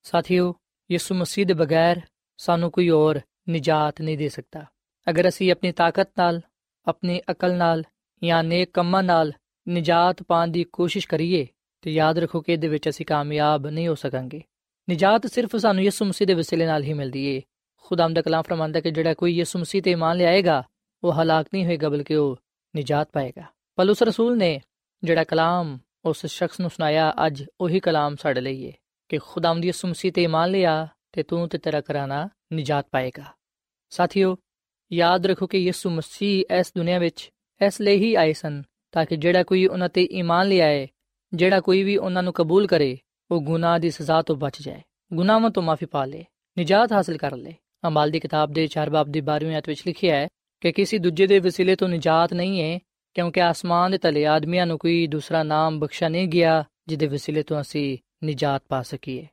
ਸਾਥੀਓ, 0.02 0.54
ਯਿਸੂ 0.90 1.14
ਮਸੀਹ 1.14 1.46
ਦੇ 1.46 1.54
ਬਗੈਰ 1.54 2.00
ਸਾਨੂੰ 2.36 2.70
ਕੋਈ 2.70 2.90
ਹੋਰ 2.90 3.20
ਨਜਾਤ 3.50 4.00
ਨਹੀਂ 4.00 4.18
ਦੇ 4.18 4.28
ਸਕਦਾ। 4.28 4.66
ਅਗਰ 5.10 5.28
ਅਸੀਂ 5.28 5.52
ਆਪਣੀ 5.52 5.72
ਤਾਕਤ 5.72 6.08
ਨਾਲ, 6.18 6.40
ਆਪਣੀ 6.88 7.20
ਅਕਲ 7.30 7.54
ਨਾਲ 7.54 7.84
ਜਾਂ 8.24 8.44
ਨੇਕ 8.44 8.70
ਕੰਮਾਂ 8.70 9.02
ਨਾਲ 9.02 9.32
ਨਜਾਤ 9.68 10.22
ਪਾਣ 10.22 10.48
ਦੀ 10.48 10.64
ਕੋਸ਼ਿਸ਼ 10.64 11.08
ਕਰੀਏ 11.08 11.46
ਤੇ 11.82 11.90
ਯਾਦ 11.90 12.18
ਰੱਖੋ 12.18 12.40
ਕਿ 12.40 12.52
ਇਹਦੇ 12.52 12.68
ਵਿੱਚ 12.68 12.88
ਅਸੀਂ 12.88 13.06
ਕਾਮਯਾਬ 13.06 13.66
ਨਹੀਂ 13.66 13.88
ਹੋ 13.88 13.94
ਸਕਾਂਗੇ। 13.94 14.42
ਨਜਾਤ 14.90 15.26
ਸਿਰਫ 15.26 15.56
ਸਾਨੂੰ 15.56 15.84
ਯਿਸੂ 15.84 16.04
ਮਸੀਹ 16.04 16.26
ਦੇ 16.26 16.34
ਵਸੀਲੇ 16.34 16.66
ਨਾਲ 16.66 16.82
ਹੀ 16.82 16.92
ਮਿਲਦੀ 16.92 17.36
ਏ। 17.36 17.42
ਖੁਦਾਮ 17.76 18.14
ਦਾ 18.14 18.22
ਕਲਾਮ 18.22 18.42
ਫਰਮਾਂਦਾ 18.42 18.80
ਕਿ 18.80 18.90
ਜਿਹੜਾ 18.90 19.14
ਕੋਈ 19.14 19.32
ਯਿਸੂ 19.32 19.58
ਮਸੀਹ 19.58 19.82
ਤੇ 19.82 19.90
ਇਮਾਨ 19.90 20.16
ਲਿਆਏਗਾ, 20.16 20.62
ਉਹ 21.04 21.12
ਹਲਾਕ 21.12 21.46
ਨਹੀਂ 21.54 21.66
ਹੋਏਗਾ, 21.66 21.88
ਬਲਕਿ 21.88 22.14
ਉਹ 22.14 22.36
ਨਜਾਤ 22.76 23.08
ਪਾਏਗਾ। 23.12 23.42
ਪਲੂਸ 23.76 24.02
ਰਸੂਲ 24.02 24.38
ਨੇ 24.38 24.60
ਜਿਹੜਾ 25.04 25.24
ਕਲਾਮ 25.24 25.78
ਉਸ 26.04 26.26
ਸ਼ਖਸ 26.26 26.60
ਨੂੰ 26.60 26.70
ਸੁਣਾਇਆ, 26.70 27.14
ਅੱਜ 27.26 27.44
ਉਹੀ 27.60 27.80
ਕਲਾਮ 27.80 28.16
ਸਾਡੇ 28.16 28.40
ਲਈ 28.40 28.62
ਏ 28.62 28.72
ਕਿ 29.08 29.18
ਖੁਦਾਮ 29.18 29.60
ਦੀ 29.60 29.68
ਯਿਸੂ 29.68 29.88
ਮਸੀਹ 29.88 30.12
ਤੇ 30.12 30.22
ਇਮਾਨ 30.22 30.50
ਲਿਆ 30.50 30.88
ਤੇ 31.12 31.22
ਤੂੰ 31.22 31.48
ਤੇ 31.48 31.58
ਤੇਰਾ 31.58 31.80
ਕਰਾਨਾ 31.80 32.28
ਨਜਾਤ 32.54 32.86
ਪਾਏਗਾ। 32.90 33.24
ਸਾਥੀਓ, 33.90 34.36
ਯਾਦ 34.92 35.26
ਰੱਖੋ 35.26 35.46
ਕਿ 35.46 35.58
ਯਿਸੂ 35.58 35.90
ਮਸੀਹ 35.90 36.44
ਇਸ 36.58 36.72
ਦੁਨੀਆ 36.76 36.98
ਵਿੱਚ 36.98 37.30
ਇਸ 37.66 37.80
ਲਈ 37.80 37.96
ਹੀ 37.96 38.14
ਆਏ 38.14 38.32
ਸਨ 38.32 38.62
ਤਾਂ 38.92 39.06
ਕਿ 39.06 39.16
ਜਿਹੜਾ 39.16 39.42
ਕੋਈ 39.42 39.66
ਉਹਨਾਂ 39.66 39.88
ਤੇ 39.88 40.04
ਈਮਾਨ 40.04 40.48
ਲਿਆਏ 40.48 40.88
ਜਿਹੜਾ 41.32 41.60
ਕੋਈ 41.60 41.82
ਵੀ 41.82 41.96
ਉਹਨਾਂ 41.96 42.22
ਨੂੰ 42.22 42.32
ਕਬੂਲ 42.32 42.66
ਕਰੇ 42.66 42.96
ਉਹ 43.30 43.40
ਗੁਨਾਹ 43.40 43.78
ਦੀ 43.78 43.90
ਸਜ਼ਾ 43.90 44.20
ਤੋਂ 44.22 44.36
ਬਚ 44.36 44.62
ਜਾਏ 44.62 44.80
ਗੁਨਾਹਾਂ 45.10 45.50
ਤੋਂ 45.50 45.62
ਮਾਫੀ 45.62 45.86
ਪਾ 45.86 46.04
ਲੇ 46.04 46.24
ਨਜਾਤ 46.56 46.92
ਹਾਸਲ 46.92 47.16
ਕਰ 47.16 47.36
ਲੇ 47.36 47.54
ਅਮਾਲ 47.86 48.10
ਦੀ 48.10 48.20
ਕਿਤਾਬ 48.20 48.52
ਦੇ 48.52 48.68
4 48.78 48.90
ਬਾਬ 48.90 49.08
ਦੀ 49.08 49.20
12ਵੀਂ 49.20 49.54
ਆਇਤ 49.54 49.68
ਵਿੱਚ 49.68 49.82
ਲਿਖਿਆ 49.86 50.16
ਹੈ 50.16 50.28
ਕਿ 50.62 50.72
ਕਿਸੇ 50.72 50.98
ਦੂਜੇ 50.98 51.26
ਦੇ 51.26 51.38
ਵਸੀਲੇ 51.38 51.76
ਤੋਂ 51.76 51.88
ਨਜਾਤ 51.88 52.34
ਨਹੀਂ 52.34 52.62
ਹੈ 52.62 52.78
ਕਿਉਂਕਿ 53.16 53.42
ਆਸਮਾਨ 53.42 53.90
ਦੇ 53.90 53.98
ਤਲੇ 53.98 54.26
ਆਦਮੀਆਂ 54.26 54.66
ਨੂੰ 54.66 54.78
ਕੋਈ 54.78 55.06
ਦੂਸਰਾ 55.06 55.42
ਨਾਮ 55.42 55.78
ਬਖਸ਼ਾ 55.78 56.08
ਨਹੀਂ 56.08 56.28
ਗਿਆ 56.28 56.64
ਜਿਹਦੇ 56.88 57.06
ਵਸੀਲੇ 57.06 57.42
ਤੋਂ 57.42 57.60
ਅਸੀਂ 57.60 57.98
ਨਜਾਤ 58.24 58.62
ਪਾ 58.68 58.82
ਸਕੀਏ 58.82 59.26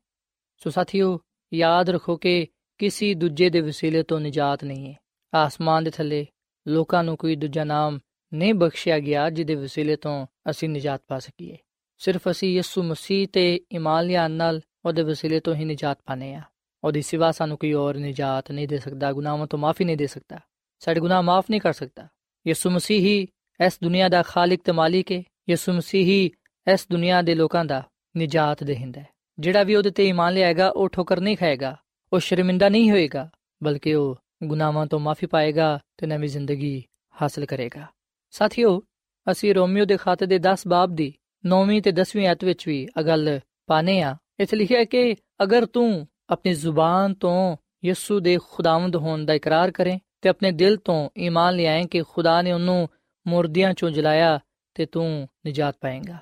ਸੋ 0.61 0.69
ਸਾਥੀਓ 0.69 1.19
ਯਾਦ 1.53 1.89
ਰੱਖੋ 1.89 2.15
ਕਿ 2.17 2.47
ਕਿਸੇ 2.79 3.13
ਦੂਜੇ 3.13 3.49
ਦੇ 3.49 3.61
ਵਸੀਲੇ 3.61 4.03
ਤੋਂ 4.03 4.19
ਨਜਾਤ 4.19 4.63
ਨਹੀਂ 4.63 4.87
ਹੈ 4.87 4.95
ਆਸਮਾਨ 5.33 5.83
ਦੇ 5.83 5.91
ਥੱਲੇ 5.91 6.25
ਲੋਕਾਂ 6.65 7.03
ਨੂੰ 7.03 7.17
ਕੋਈ 7.17 7.35
ਦੂਜਾ 7.35 7.63
ਨਾਮ 7.63 7.99
ਨਹੀਂ 8.31 8.53
ਬਖਸ਼ਿਆ 8.53 8.99
ਗਿਆ 8.99 9.29
ਜਿਹਦੇ 9.29 9.55
ਵਸੀਲੇ 9.55 9.95
ਤੋਂ 9.95 10.25
ਅਸੀਂ 10.49 10.69
ਨਜਾਤ 10.69 11.01
ਪਾ 11.07 11.19
ਸਕੀਏ 11.19 11.57
ਸਿਰਫ 11.99 12.21
ਅਸੀਂ 12.31 12.49
ਯਿਸੂ 12.49 12.83
ਮਸੀਹ 12.83 13.27
ਤੇ 13.27 13.61
ਈਮਾਨ 13.73 14.05
ਲਿਆਉਣ 14.05 14.31
ਨਾਲ 14.31 14.61
ਉਹਦੇ 14.85 15.01
ਵਸੀਲੇ 15.01 15.39
ਤੋਂ 15.39 15.55
ਹੀ 15.55 15.65
ਨਜਾਤ 15.65 15.97
ਪਾਣੇ 16.05 16.33
ਆ 16.33 16.41
ਉਹਦੀ 16.83 17.01
ਸਿਵਾ 17.01 17.31
ਸਾਨੂੰ 17.31 17.57
ਕੋਈ 17.57 17.73
ਹੋਰ 17.73 17.97
ਨਜਾਤ 17.97 18.51
ਨਹੀਂ 18.51 18.67
ਦੇ 18.67 18.77
ਸਕਦਾ, 18.77 19.11
ਗੁਨਾਹਾਂ 19.11 19.47
ਤੋਂ 19.47 19.59
ਮਾਫੀ 19.59 19.83
ਨਹੀਂ 19.83 19.97
ਦੇ 19.97 20.07
ਸਕਦਾ। 20.07 20.39
ਸਾਡੇ 20.79 20.99
ਗੁਨਾਹ 20.99 21.23
ਮਾਫ 21.23 21.45
ਨਹੀਂ 21.49 21.61
ਕਰ 21.61 21.73
ਸਕਦਾ। 21.73 22.07
ਯਿਸੂ 22.47 22.69
ਮਸੀਹ 22.69 22.99
ਹੀ 22.99 23.27
ਇਸ 23.65 23.79
ਦੁਨੀਆ 23.83 24.09
ਦਾ 24.09 24.23
ਖਾਲਕ 24.23 24.59
ਤੇ 24.63 24.71
ਮਾਲਿਕ 24.71 25.11
ਹੈ। 25.11 25.23
ਯਿਸੂ 25.49 25.73
ਮਸੀਹ 25.73 26.05
ਹੀ 26.05 26.31
ਇਸ 26.73 26.87
ਦੁਨੀਆ 26.91 27.21
ਦੇ 27.21 27.35
ਲੋਕਾਂ 27.35 27.65
ਦਾ 27.65 27.83
ਨਜਾਤ 28.17 28.63
ਦੇਹਿੰਦਾ 28.63 29.01
ਹੈ। 29.01 29.07
ਜਿਹੜਾ 29.39 29.63
ਵੀ 29.63 29.75
ਉਹਦੇ 29.75 29.91
ਤੇ 29.91 30.07
ਈਮਾਨ 30.07 30.33
ਲਿਆਏਗਾ, 30.33 30.69
ਉਹ 30.69 30.89
ਠੋਕਰ 30.89 31.19
ਨਹੀਂ 31.19 31.37
ਖਾਏਗਾ, 31.37 31.77
ਉਹ 32.13 32.19
ਸ਼ਰਮਿੰਦਾ 32.19 32.69
ਨਹੀਂ 32.69 32.91
ਹੋਏਗਾ, 32.91 33.29
ਬਲਕਿ 33.63 33.95
ਉਹ 33.95 34.17
ਗੁਨਾਹਾਂ 34.43 34.85
ਤੋਂ 34.85 34.99
ਮਾਫੀ 34.99 35.27
ਪਾਏਗਾ 35.27 35.79
ਤੇ 35.97 36.07
ਨਵੀਂ 36.07 36.29
ਜ਼ਿੰਦਗੀ 36.29 36.83
ਹਾਸਲ 37.21 37.45
ਕਰੇਗਾ। 37.45 37.87
ਸਾਥੀਓ, 38.29 38.83
ਅਸੀਂ 39.31 39.55
ਰੋਮੀਓ 39.55 39.85
ਦੇ 39.85 39.97
ਖਾਤੇ 39.97 40.25
ਦੇ 40.25 40.39
10 40.39 40.67
ਬਾਬ 40.67 40.95
ਦੀ 40.95 41.13
9ਵੀਂ 41.47 41.81
ਤੇ 41.81 41.91
10ਵੀਂ 41.91 42.27
ਆਇਤ 42.27 42.43
ਵਿੱਚ 42.43 42.67
ਵੀ 42.67 42.83
ਇਹ 42.99 43.03
ਗੱਲ 43.03 43.39
ਪਾਨੇ 43.67 44.01
ਆ। 44.01 44.17
ਇੱਥੇ 44.39 44.57
ਲਿਖਿਆ 44.57 44.83
ਕਿ 44.83 45.15
ਅਗਰ 45.43 45.65
ਤੂੰ 45.65 46.07
ਆਪਣੀ 46.29 46.53
ਜ਼ੁਬਾਨ 46.53 47.13
ਤੋਂ 47.13 47.57
ਯਿਸੂ 47.85 48.19
ਦੇ 48.19 48.37
ਖੁਦਾਵੰਦ 48.51 48.95
ਹੋਣ 48.95 49.25
ਦਾ 49.25 49.33
ਇਕਰਾਰ 49.33 49.71
ਕਰੇ 49.71 49.99
ਤੇ 50.21 50.29
ਆਪਣੇ 50.29 50.51
ਦਿਲ 50.51 50.77
ਤੋਂ 50.77 51.09
ਈਮਾਨ 51.17 51.55
ਲਿਆਏ 51.55 51.85
ਕਿ 51.85 52.03
ਖੁਦਾ 52.09 52.41
ਨੇ 52.41 52.51
ਉਹਨੂੰ 52.51 52.89
ਮੁਰਦਿਆਂ 53.27 53.73
ਚੋਂ 53.73 53.89
ਜਲਾਇਆ 53.89 54.39
ਤੇ 54.73 54.85
ਤੂੰ 54.85 55.27
ਨਜਾਤ 55.47 55.75
ਪਾਏਗਾ। 55.81 56.17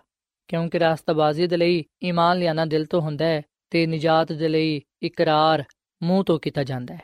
ਕਿਉਂਕਿ 0.48 0.80
ਰਾਸਤਾਬਾਜ਼ੀ 0.80 1.48
ਦੇ 1.48 1.58
ਲਈ 1.58 1.84
ਈਮਾਨ 2.04 2.40
ਲਿਆਣਾ 2.40 2.66
ਦਿਲ 2.66 2.86
ਤੋਂ 2.86 3.02
ਹੁੰਦਾ 3.02 3.26
ਹੈ 3.26 3.42
ਤੇ 3.70 3.88
ਨਜਾਤ 3.88 4.32
ਦੇ 4.32 4.48
ਲਈ 4.48 4.82
ਇਕਰਾਰ 5.04 5.64
ਮੂੰਹ 6.04 6.24
ਤੋਂ 6.24 6.40
ਕੀਤਾ 6.40 6.64
ਜਾਂਦਾ 6.64 6.96
ਹੈ। 6.96 7.02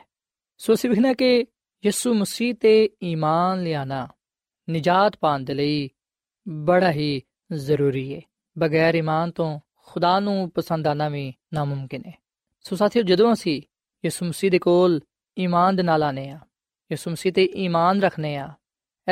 ਸੋ 0.58 0.74
ਸਿਵਹਨਾ 0.74 1.12
ਕਿ 1.12 1.46
ਯਿਸੂ 1.86 2.14
ਮਸੀਹ 2.14 2.54
ਤੇ 2.54 2.90
ਈਮਾਨ 3.04 3.62
ਲਿਆਣਾ 3.62 4.08
ਨਜਾਤ 4.70 5.16
ਪਾਣ 5.20 5.40
ਦੇ 5.40 5.54
ਲਈ 5.54 5.90
ਬੜਾ 6.48 6.92
ਹੀ 6.92 7.22
ਜ਼ਰੂਰੀ 7.52 8.14
ਹੈ 8.14 8.20
ਬਗੈਰ 8.58 8.94
ਈਮਾਨ 8.94 9.30
ਤੋਂ 9.30 9.60
ਖੁਦਾ 9.76 10.20
ਨੂੰ 10.20 10.50
ਪਸੰਦ 10.50 10.86
ਆਣਾ 10.86 11.08
ਵੀ 11.08 11.34
ਨਾਮੁਮਕਿਨ 11.54 12.02
ਹੈ 12.06 12.22
ਸੋ 12.60 12.76
ਸਾਥੀਓ, 12.76 13.02
ਜਦੋਂ 13.02 13.32
ਅਸੀਂ 13.32 13.62
ਯਿਸੂ 14.04 14.26
ਮਸੀਹ 14.26 14.50
ਦੇ 14.50 14.58
ਕੋਲ 14.58 15.00
ਈਮਾਨ 15.38 15.76
ਦੇ 15.76 15.82
ਨਾਲ 15.82 16.02
ਆਨੇ 16.02 16.30
ਆ 16.30 16.38
ਯਿਸੂ 16.92 17.10
ਮਸੀਹ 17.10 17.32
ਤੇ 17.32 17.44
ਈਮਾਨ 17.44 18.02
ਰੱਖਨੇ 18.02 18.36
ਆ 18.36 18.52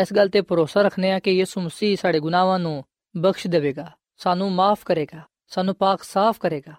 ਇਸ 0.00 0.12
ਗੱਲ 0.12 0.28
ਤੇ 0.28 0.40
ਭਰੋਸਾ 0.40 0.82
ਰੱਖਨੇ 0.82 1.12
ਆ 1.12 1.18
ਕਿ 1.18 1.30
ਯਿਸੂ 1.30 1.60
ਮਸੀਹ 1.60 1.96
ਸਾਡੇ 1.96 2.20
ਗੁਨਾਹਾਂ 2.20 2.58
ਨੂੰ 2.58 2.84
ਬਖਸ਼ 3.16 3.46
ਦੇਵੇਗਾ, 3.46 3.92
ਸਾਨੂੰ 4.16 4.52
ਮਾਫ 4.52 4.84
ਕਰੇਗਾ, 4.84 5.22
ਸਾਨੂੰ 5.46 5.74
ਪਾਕ 5.74 6.02
ਸਾਫ਼ 6.02 6.40
ਕਰੇਗਾ। 6.40 6.74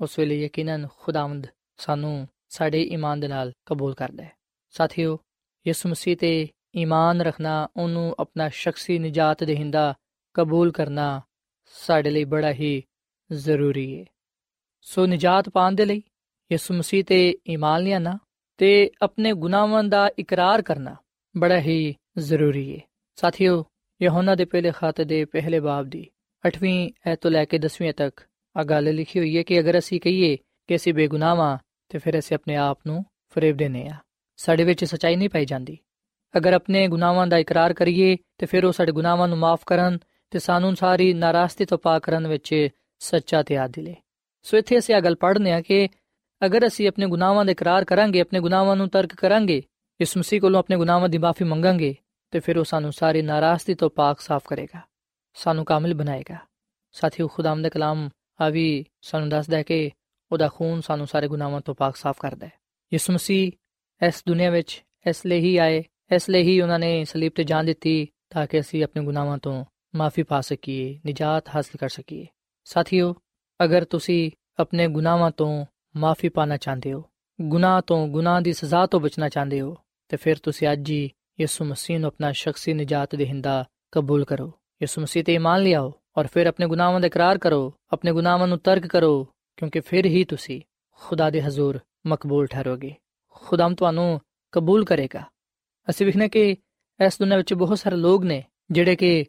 ਉਸ 0.00 0.18
ਵੇਲੇ 0.18 0.44
ਯਕੀਨਨ 0.44 0.88
ਖੁਦਾਵੰਦ 0.98 1.46
ਸਾਨੂੰ 1.76 2.28
ਸਾਡੇ 2.48 2.82
ਈਮਾਨ 2.82 3.20
ਦੇ 3.20 3.28
ਨਾਲ 3.28 3.52
ਕਬੂਲ 3.66 3.94
ਕਰਦਾ 3.94 4.24
ਹੈ। 4.24 4.32
ਸਾਥੀਓ, 4.70 5.18
ਯਿਸੂ 5.66 5.88
ਮਸੀਹ 5.88 6.16
ਤੇ 6.16 6.48
ਈਮਾਨ 6.76 7.20
ਰੱਖਣਾ, 7.20 7.68
ਉਹਨੂੰ 7.76 8.14
ਆਪਣਾ 8.18 8.48
ਸ਼ਖਸੀ, 8.48 8.98
ਨਜਾਤ 8.98 9.44
ਦੇਹਿੰਦਾ 9.44 9.94
ਕਬੂਲ 10.36 10.72
ਕਰਨਾ 10.72 11.20
ਸਾਡੇ 11.72 12.10
ਲਈ 12.10 12.24
ਬੜਾ 12.24 12.52
ਹੀ 12.52 12.82
ਜ਼ਰੂਰੀ 13.32 14.00
ਹੈ 14.00 14.04
ਸੋ 14.80 15.06
ਨਜਾਤ 15.06 15.48
ਪਾਣ 15.48 15.72
ਦੇ 15.72 15.84
ਲਈ 15.84 16.02
ਯਿਸੂ 16.52 16.74
ਮਸੀਹ 16.74 17.04
ਤੇ 17.04 17.38
ਈਮਾਨ 17.48 17.82
ਲਿਆਣਾ 17.82 18.18
ਤੇ 18.58 18.90
ਆਪਣੇ 19.02 19.32
ਗੁਨਾਹਾਂ 19.32 19.84
ਦਾ 19.84 20.10
ਇਕਰਾਰ 20.18 20.62
ਕਰਨਾ 20.62 20.96
ਬੜਾ 21.36 21.60
ਹੀ 21.60 21.94
ਜ਼ਰੂਰੀ 22.18 22.76
ਹੈ 22.76 22.80
ਸਾਥੀਓ, 23.16 23.64
ਯਹੋਨਾ 24.02 24.34
ਦੇ 24.34 24.44
ਪਹਿਲੇ 24.44 24.70
ਖਾਤੇ 24.70 25.04
ਦੇ 25.04 25.24
ਪਹਿਲੇ 25.24 25.60
ਬਾਬ 25.60 25.86
ਦੀ 25.86 26.06
8ਵੀਂ 26.48 26.92
ਐਤ 27.06 27.20
ਤੋਂ 27.20 27.30
ਲੈ 27.30 27.44
ਕੇ 27.44 27.56
10ਵੀਂ 27.56 27.92
ਤੱਕ 27.92 28.20
ਆ 28.56 28.62
ਗੱਲ 28.62 28.94
ਲਿਖੀ 28.94 29.18
ਹੋਈ 29.18 29.36
ਹੈ 29.36 29.42
ਕਿ 29.42 29.60
ਅਗਰ 29.60 29.78
ਅਸੀਂ 29.78 30.00
ਕਹੀਏ 30.00 30.36
ਕਿ 30.66 30.76
ਅਸੀਂ 30.76 30.94
ਬੇਗੁਨਾਹਾਂ 30.94 31.58
ਤੇ 31.88 31.98
ਫਿਰ 31.98 32.18
ਅਸੀਂ 32.18 32.36
ਆਪਣੇ 32.36 32.56
ਆਪ 32.56 32.78
ਨੂੰ 32.86 33.04
ਫਰੇਬ 33.28 33.56
ਦੇਨੇ 33.56 33.86
ਆ 33.86 33.94
ਸਾਡੇ 34.36 34.64
ਵਿੱਚ 34.64 34.84
ਸਚਾਈ 34.84 35.16
ਨਹੀਂ 35.16 35.28
ਪਾਈ 35.28 35.44
ਜਾਂਦੀ। 35.44 35.78
ਅਗਰ 36.36 36.52
ਆਪਣੇ 36.52 36.88
ਗੁਨਾਹਾਂ 36.88 37.26
ਦਾ 37.26 37.38
ਇਕਰਾਰ 37.38 37.72
ਕਰੀਏ 37.72 38.16
ਤੇ 38.38 38.46
ਫਿਰ 38.46 38.64
ਉਹ 38.64 38.72
ਸਾਡੇ 38.72 38.92
ਗੁਨਾਹਾਂ 38.92 39.28
ਨੂੰ 39.28 39.38
ਮਾਫ 39.38 39.60
ਕਰਨ 39.66 39.98
ਤੇ 40.30 40.38
ਸਾਨੂੰ 40.38 40.76
ਸਾਰੀ 40.76 41.12
ਨਾਰਾਜ਼ਗੀ 41.14 41.64
ਤੋਂ 41.64 41.78
ਪਾਕ 41.78 42.02
ਕਰਨ 42.02 42.26
ਵਿੱਚ 42.26 42.68
ਸੱਚਾ 42.98 43.42
ਤੇ 43.42 43.56
ਆਦਿਲ 43.56 43.88
ਹੈ 43.88 43.94
ਸੋ 44.42 44.56
ਇੱਥੇ 44.56 44.78
ਅਸੀਂ 44.78 44.94
ਇਹ 44.94 45.02
ਗੱਲ 45.02 45.14
ਪੜ੍ਹਨੇ 45.14 45.52
ਆ 45.52 45.60
ਕਿ 45.60 45.88
ਅਗਰ 46.46 46.66
ਅਸੀਂ 46.66 46.88
ਆਪਣੇ 46.88 47.06
ਗੁਨਾਹਾਂ 47.06 47.44
ਦਾ 47.44 47.52
ਇਕਰਾਰ 47.52 47.84
ਕਰਾਂਗੇ, 47.84 48.20
ਆਪਣੇ 48.20 48.40
ਗੁਨਾਹਾਂ 48.40 48.76
ਨੂੰ 48.76 48.88
ਤਰਕ 48.88 49.14
ਕਰਾਂਗੇ, 49.14 49.62
ਇਸ 50.00 50.16
ਮਸੀਹ 50.16 50.40
ਕੋਲੋਂ 50.40 50.58
ਆਪਣੇ 50.58 50.76
ਗੁਨਾਹਾਂ 50.76 51.08
ਦੀ 51.08 51.18
ਮਾਫੀ 51.18 51.44
ਮੰਗਾਂਗੇ, 51.44 51.94
ਤੇ 52.30 52.40
ਫਿਰ 52.40 52.58
ਉਹ 52.58 52.64
ਸਾਨੂੰ 52.64 52.92
ਸਾਰੀ 52.92 53.22
ਨਾਰਾਜ਼ਗੀ 53.22 53.74
ਤੋਂ 53.74 53.90
ਪਾਕ 53.90 54.20
ਸਾਫ਼ 54.20 54.44
ਕਰੇਗਾ, 54.48 54.80
ਸਾਨੂੰ 55.34 55.64
ਕਾਮਿਲ 55.64 55.94
ਬਣਾਏਗਾ। 55.94 56.36
ਸਾਥੀਓ 56.92 57.28
ਖੁਦਾਮ 57.28 57.62
ਦੇ 57.62 57.70
ਕਲਾਮ 57.70 58.08
ਆ 58.40 58.48
ਵੀ 58.48 58.84
ਸਾਨੂੰ 59.02 59.28
ਦੱਸਦਾ 59.28 59.56
ਹੈ 59.56 59.62
ਕਿ 59.62 59.90
ਉਹਦਾ 60.32 60.48
ਖੂਨ 60.48 60.80
ਸਾਨੂੰ 60.80 61.06
ਸਾਰੇ 61.06 61.28
ਗੁਨਾਹਾਂ 61.28 61.60
ਤੋਂ 61.60 61.74
ਪਾਕ 61.74 61.96
ਸਾਫ਼ 61.96 62.18
ਕਰਦਾ 62.20 62.46
ਹੈ। 62.46 62.52
ਯਿਸੂ 62.92 63.12
ਮਸੀਹ 63.12 63.52
ਇਸ 64.06 64.22
ਦੁਨੀਆ 64.28 64.50
ਵਿੱਚ 64.50 64.82
ਇਸ 65.06 65.26
ਲਈ 65.26 65.40
ਹੀ 65.40 65.56
ਆਏ, 65.56 65.84
ਇਸ 66.14 66.30
ਲਈ 66.30 66.42
ਹੀ 66.42 66.60
ਉਹਨਾਂ 66.60 66.78
ਨੇ 66.78 67.04
ਸਲੀਬ 67.04 67.32
ਤੇ 67.34 67.44
ਜਾਨ 67.44 67.66
ਦਿੱਤੀ, 67.66 68.08
ਤਾਂ 68.30 68.46
ਕਿ 68.46 68.60
ਅਸੀਂ 68.60 68.84
ਆਪਣੇ 68.84 69.04
ਗੁਨਾਹਾਂ 69.04 69.38
ਤੋਂ 69.38 69.64
ਮਾਫੀ 69.96 70.22
ਪਾ 70.22 70.40
ਸਕੀਏ 70.40 70.98
ਨਜਾਤ 71.06 71.48
ਹਾਸਲ 71.48 71.78
ਕਰ 71.78 71.88
ਸਕੀਏ 71.88 72.26
ਸਾਥੀਓ 72.66 73.14
ਅਗਰ 73.60 73.84
ਤੁਸੀਂ 73.84 74.30
ਆਪਣੇ 74.58 74.86
ਗੁਨਾਹਾਂ 74.88 75.30
ਤੋਂ 75.30 75.64
ਮਾਫੀ 75.94 76.28
ਪਾਣਾ 76.28 76.56
ਚਾਹੁੰਦੇ 76.56 76.92
ਹੋ 76.92 77.02
ਗੁਨਾਹ 77.38 77.80
ਤੋਂ 77.80 78.06
ਗੁਨਾਹ 78.08 78.40
ਦੀ 78.40 78.52
ਸਜ਼ਾ 78.52 78.84
ਤੋਂ 78.86 79.00
ਬਚਣਾ 79.00 79.28
ਚਾਹੁੰਦੇ 79.28 79.60
ਹੋ 79.60 79.76
ਤੇ 80.10 80.16
ਫਿਰ 80.16 80.38
ਤੁਸੀਂ 80.38 80.68
ਅੱਜ 80.72 80.90
ਹੀ 80.90 81.08
ਯਿਸੂ 81.40 81.64
ਮਸੀਹ 81.64 81.98
ਨੂੰ 81.98 82.08
ਆਪਣਾ 82.08 82.32
ਸ਼ਖਸੀ 82.32 82.74
ਨਜਾਤ 82.74 83.14
ਦੇਹਿੰਦਾ 83.14 83.64
ਕਬੂਲ 83.92 84.24
ਕਰੋ 84.24 84.50
ਯਿਸੂ 84.80 85.00
ਮਸੀਹ 85.00 85.24
ਤੇ 85.24 85.34
ਇਮਾਨ 85.34 85.62
ਲਿਆਓ 85.62 85.92
ਔਰ 86.16 86.26
ਫਿਰ 86.26 86.46
ਆਪਣੇ 86.46 86.66
ਗੁਨਾਹਾਂ 86.66 87.00
ਦਾ 87.00 87.06
ਇਕਰਾਰ 87.06 87.38
ਕਰੋ 87.38 87.72
ਆਪਣੇ 87.92 88.12
ਗੁਨਾਹਾਂ 88.12 88.48
ਨੂੰ 88.48 88.58
ਤਰਕ 88.58 88.86
ਕਰੋ 88.86 89.24
ਕਿਉਂਕਿ 89.58 89.80
ਫਿਰ 89.80 90.06
ਹੀ 90.06 90.24
ਤੁਸੀਂ 90.24 90.60
ਖੁਦਾ 91.00 91.30
ਦੇ 91.30 91.42
ਹਜ਼ੂਰ 91.42 91.78
ਮਕਬੂਲ 92.06 92.46
ਠਹਿਰੋਗੇ 92.46 92.94
ਖੁਦਾਮ 93.36 93.74
ਤੁਹਾਨੂੰ 93.74 94.20
ਕਬੂਲ 94.52 94.84
ਕਰੇਗਾ 94.84 95.22
ਅਸੀਂ 95.88 96.06
ਵਿਖਨੇ 96.06 96.28
ਕਿ 96.28 96.50
ਇਸ 97.00 97.18
ਦੁਨੀਆਂ 97.18 97.38
ਵਿੱਚ 97.38 97.54
ਬਹੁਤ 97.54 97.78
ਸਾਰੇ 97.78 97.96
ਲੋਕ 97.96 98.24
ਨੇ 98.24 98.42
ਜਿਹੜੇ 98.70 98.96
ਕਿ 98.96 99.24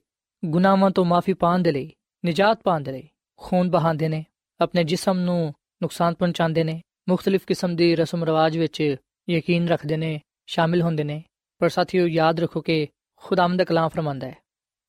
ਗੁਨਾਹਾਂ 0.45 0.91
ਤੋਂ 0.91 1.05
ਮਾਫੀ 1.05 1.33
ਪਾਣ 1.33 1.59
ਦੇ 1.59 1.71
ਲਈ, 1.71 1.93
ਨਜਾਤ 2.25 2.61
ਪਾਣ 2.63 2.81
ਦੇ 2.81 2.91
ਲਈ 2.91 3.09
ਖੂਨ 3.37 3.69
ਬਹਾਉਂਦੇ 3.69 4.07
ਨੇ, 4.07 4.25
ਆਪਣੇ 4.61 4.83
ਜਿਸਮ 4.83 5.19
ਨੂੰ 5.19 5.53
ਨੁਕਸਾਨ 5.81 6.13
ਪਹੁੰਚਾਉਂਦੇ 6.13 6.63
ਨੇ 6.63 6.81
ਮੁxtਲਿਫ 7.09 7.45
ਕਿਸਮ 7.45 7.75
ਦੀ 7.75 7.95
ਰਸਮ 7.95 8.23
ਰਿਵਾਜ 8.23 8.57
ਵਿੱਚ 8.57 8.95
ਯਕੀਨ 9.29 9.67
ਰੱਖਦੇ 9.67 9.97
ਨੇ, 9.97 10.21
ਸ਼ਾਮਿਲ 10.45 10.81
ਹੁੰਦੇ 10.81 11.03
ਨੇ। 11.03 11.23
ਪਰ 11.59 11.69
ਸਾਥੀਓ, 11.69 12.07
ਯਾਦ 12.07 12.39
ਰੱਖੋ 12.39 12.61
ਕਿ 12.61 12.87
ਖੁਦਾਮ 13.15 13.57
ਦਾ 13.57 13.63
ਕਲਾਮ 13.63 13.89
ਫਰਮਾਂਦਾ 13.89 14.27
ਹੈ 14.27 14.37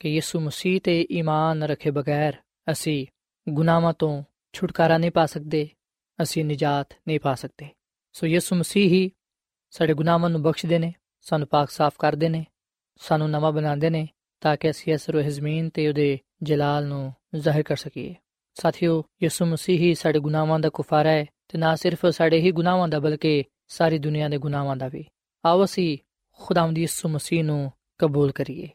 ਕਿ 0.01 0.09
ਯਿਸੂ 0.09 0.41
ਮਸੀਹ 0.41 0.81
ਤੇ 0.81 1.07
ਈਮਾਨ 1.11 1.63
ਰੱਖੇ 1.63 1.91
ਬਗੈਰ 1.91 2.33
ਅਸੀਂ 2.73 3.07
ਗੁਨਾਹਾਂ 3.49 3.93
ਤੋਂ 3.93 4.25
ਛੁਟਕਾਰਾ 4.53 4.99
ਨਹੀਂ 4.99 5.11
ਪਾ 5.11 5.27
ਸਕਦੇ, 5.27 5.69
ਅਸੀਂ 6.23 6.45
ਨਜਾਤ 6.45 6.97
ਨਹੀਂ 7.09 7.21
ਪਾ 7.21 7.35
ਸਕਦੇ। 7.35 7.69
ਸੋ 8.13 8.27
ਯਿਸੂ 8.27 8.57
ਮਸੀਹ 8.57 8.91
ਹੀ 8.91 9.11
ਸਾਡੇ 9.71 9.95
ਗੁਨਾਹਾਂ 9.95 10.31
ਨੂੰ 10.31 10.43
ਬਖਸ਼ਦੇ 10.43 10.79
ਨੇ, 10.79 10.95
ਸਾਨੂੰ 11.21 11.49
ਪਾਕ 11.49 11.71
ਸਾਫ਼ 11.71 11.95
ਕਰਦੇ 11.99 12.29
ਨੇ, 12.29 12.47
ਸਾਨੂੰ 12.97 13.31
ਨਵਾਂ 13.31 13.53
ਬਣਾਉਂਦੇ 13.53 13.91
ਨੇ 13.91 14.09
ਤਾਂ 14.42 14.56
ਕਿ 14.58 14.70
ਅਸੀਂ 14.70 14.94
ਇਸ 14.94 15.10
ਰੋਹ 15.10 15.30
ਜ਼ਮੀਨ 15.30 15.70
ਤੇ 15.70 15.88
ਉਹਦੇ 15.88 16.18
ਜਲਾਲ 16.44 16.88
ਨੂੰ 16.88 17.14
ਜ਼ਾਹਿਰ 17.36 17.64
ਕਰ 17.64 17.76
ਸਕੀਏ 17.76 18.14
ਸਾਥੀਓ 18.58 19.04
ਯਿਸੂ 19.24 19.46
ਮਸੀਹ 19.46 19.80
ਹੀ 19.80 19.94
ਸਾਡੇ 19.94 20.20
ਗੁਨਾਹਾਂ 20.20 20.60
ਦਾ 20.60 20.70
ਕੁਫਾਰਾ 20.70 21.10
ਹੈ 21.10 21.26
ਤੇ 21.48 21.58
ਨਾ 21.58 21.76
ਸਿਰਫ 21.76 22.06
ਸਾਡੇ 22.06 22.40
ਹੀ 22.40 22.52
ਗੁਨਾਹਾਂ 22.52 22.88
ਦਾ 22.88 23.00
ਬਲਕਿ 23.00 23.44
ਸਾਰੀ 23.68 24.00
ਦੁਨੀਆ 24.00 24.30
ਦੇ 24.30 24.38
ਗੁਨਾਹਾਂ 24.38 24.76
ਦਾ 24.76 24.88
ਵੀ 24.88 25.04
ਆਓ 25.44 25.64
ਅਸੀਂ 25.64 25.98
ਖੁਦਾਵੰਦ 26.40 26.78
ਯਿਸੂ 26.78 27.10
ਮਸੀਹ 27.10 27.44
ਨੂੰ 27.44 27.72
ਕਬੂਲ 28.00 28.32
ਕਰੀਏ 28.32 28.68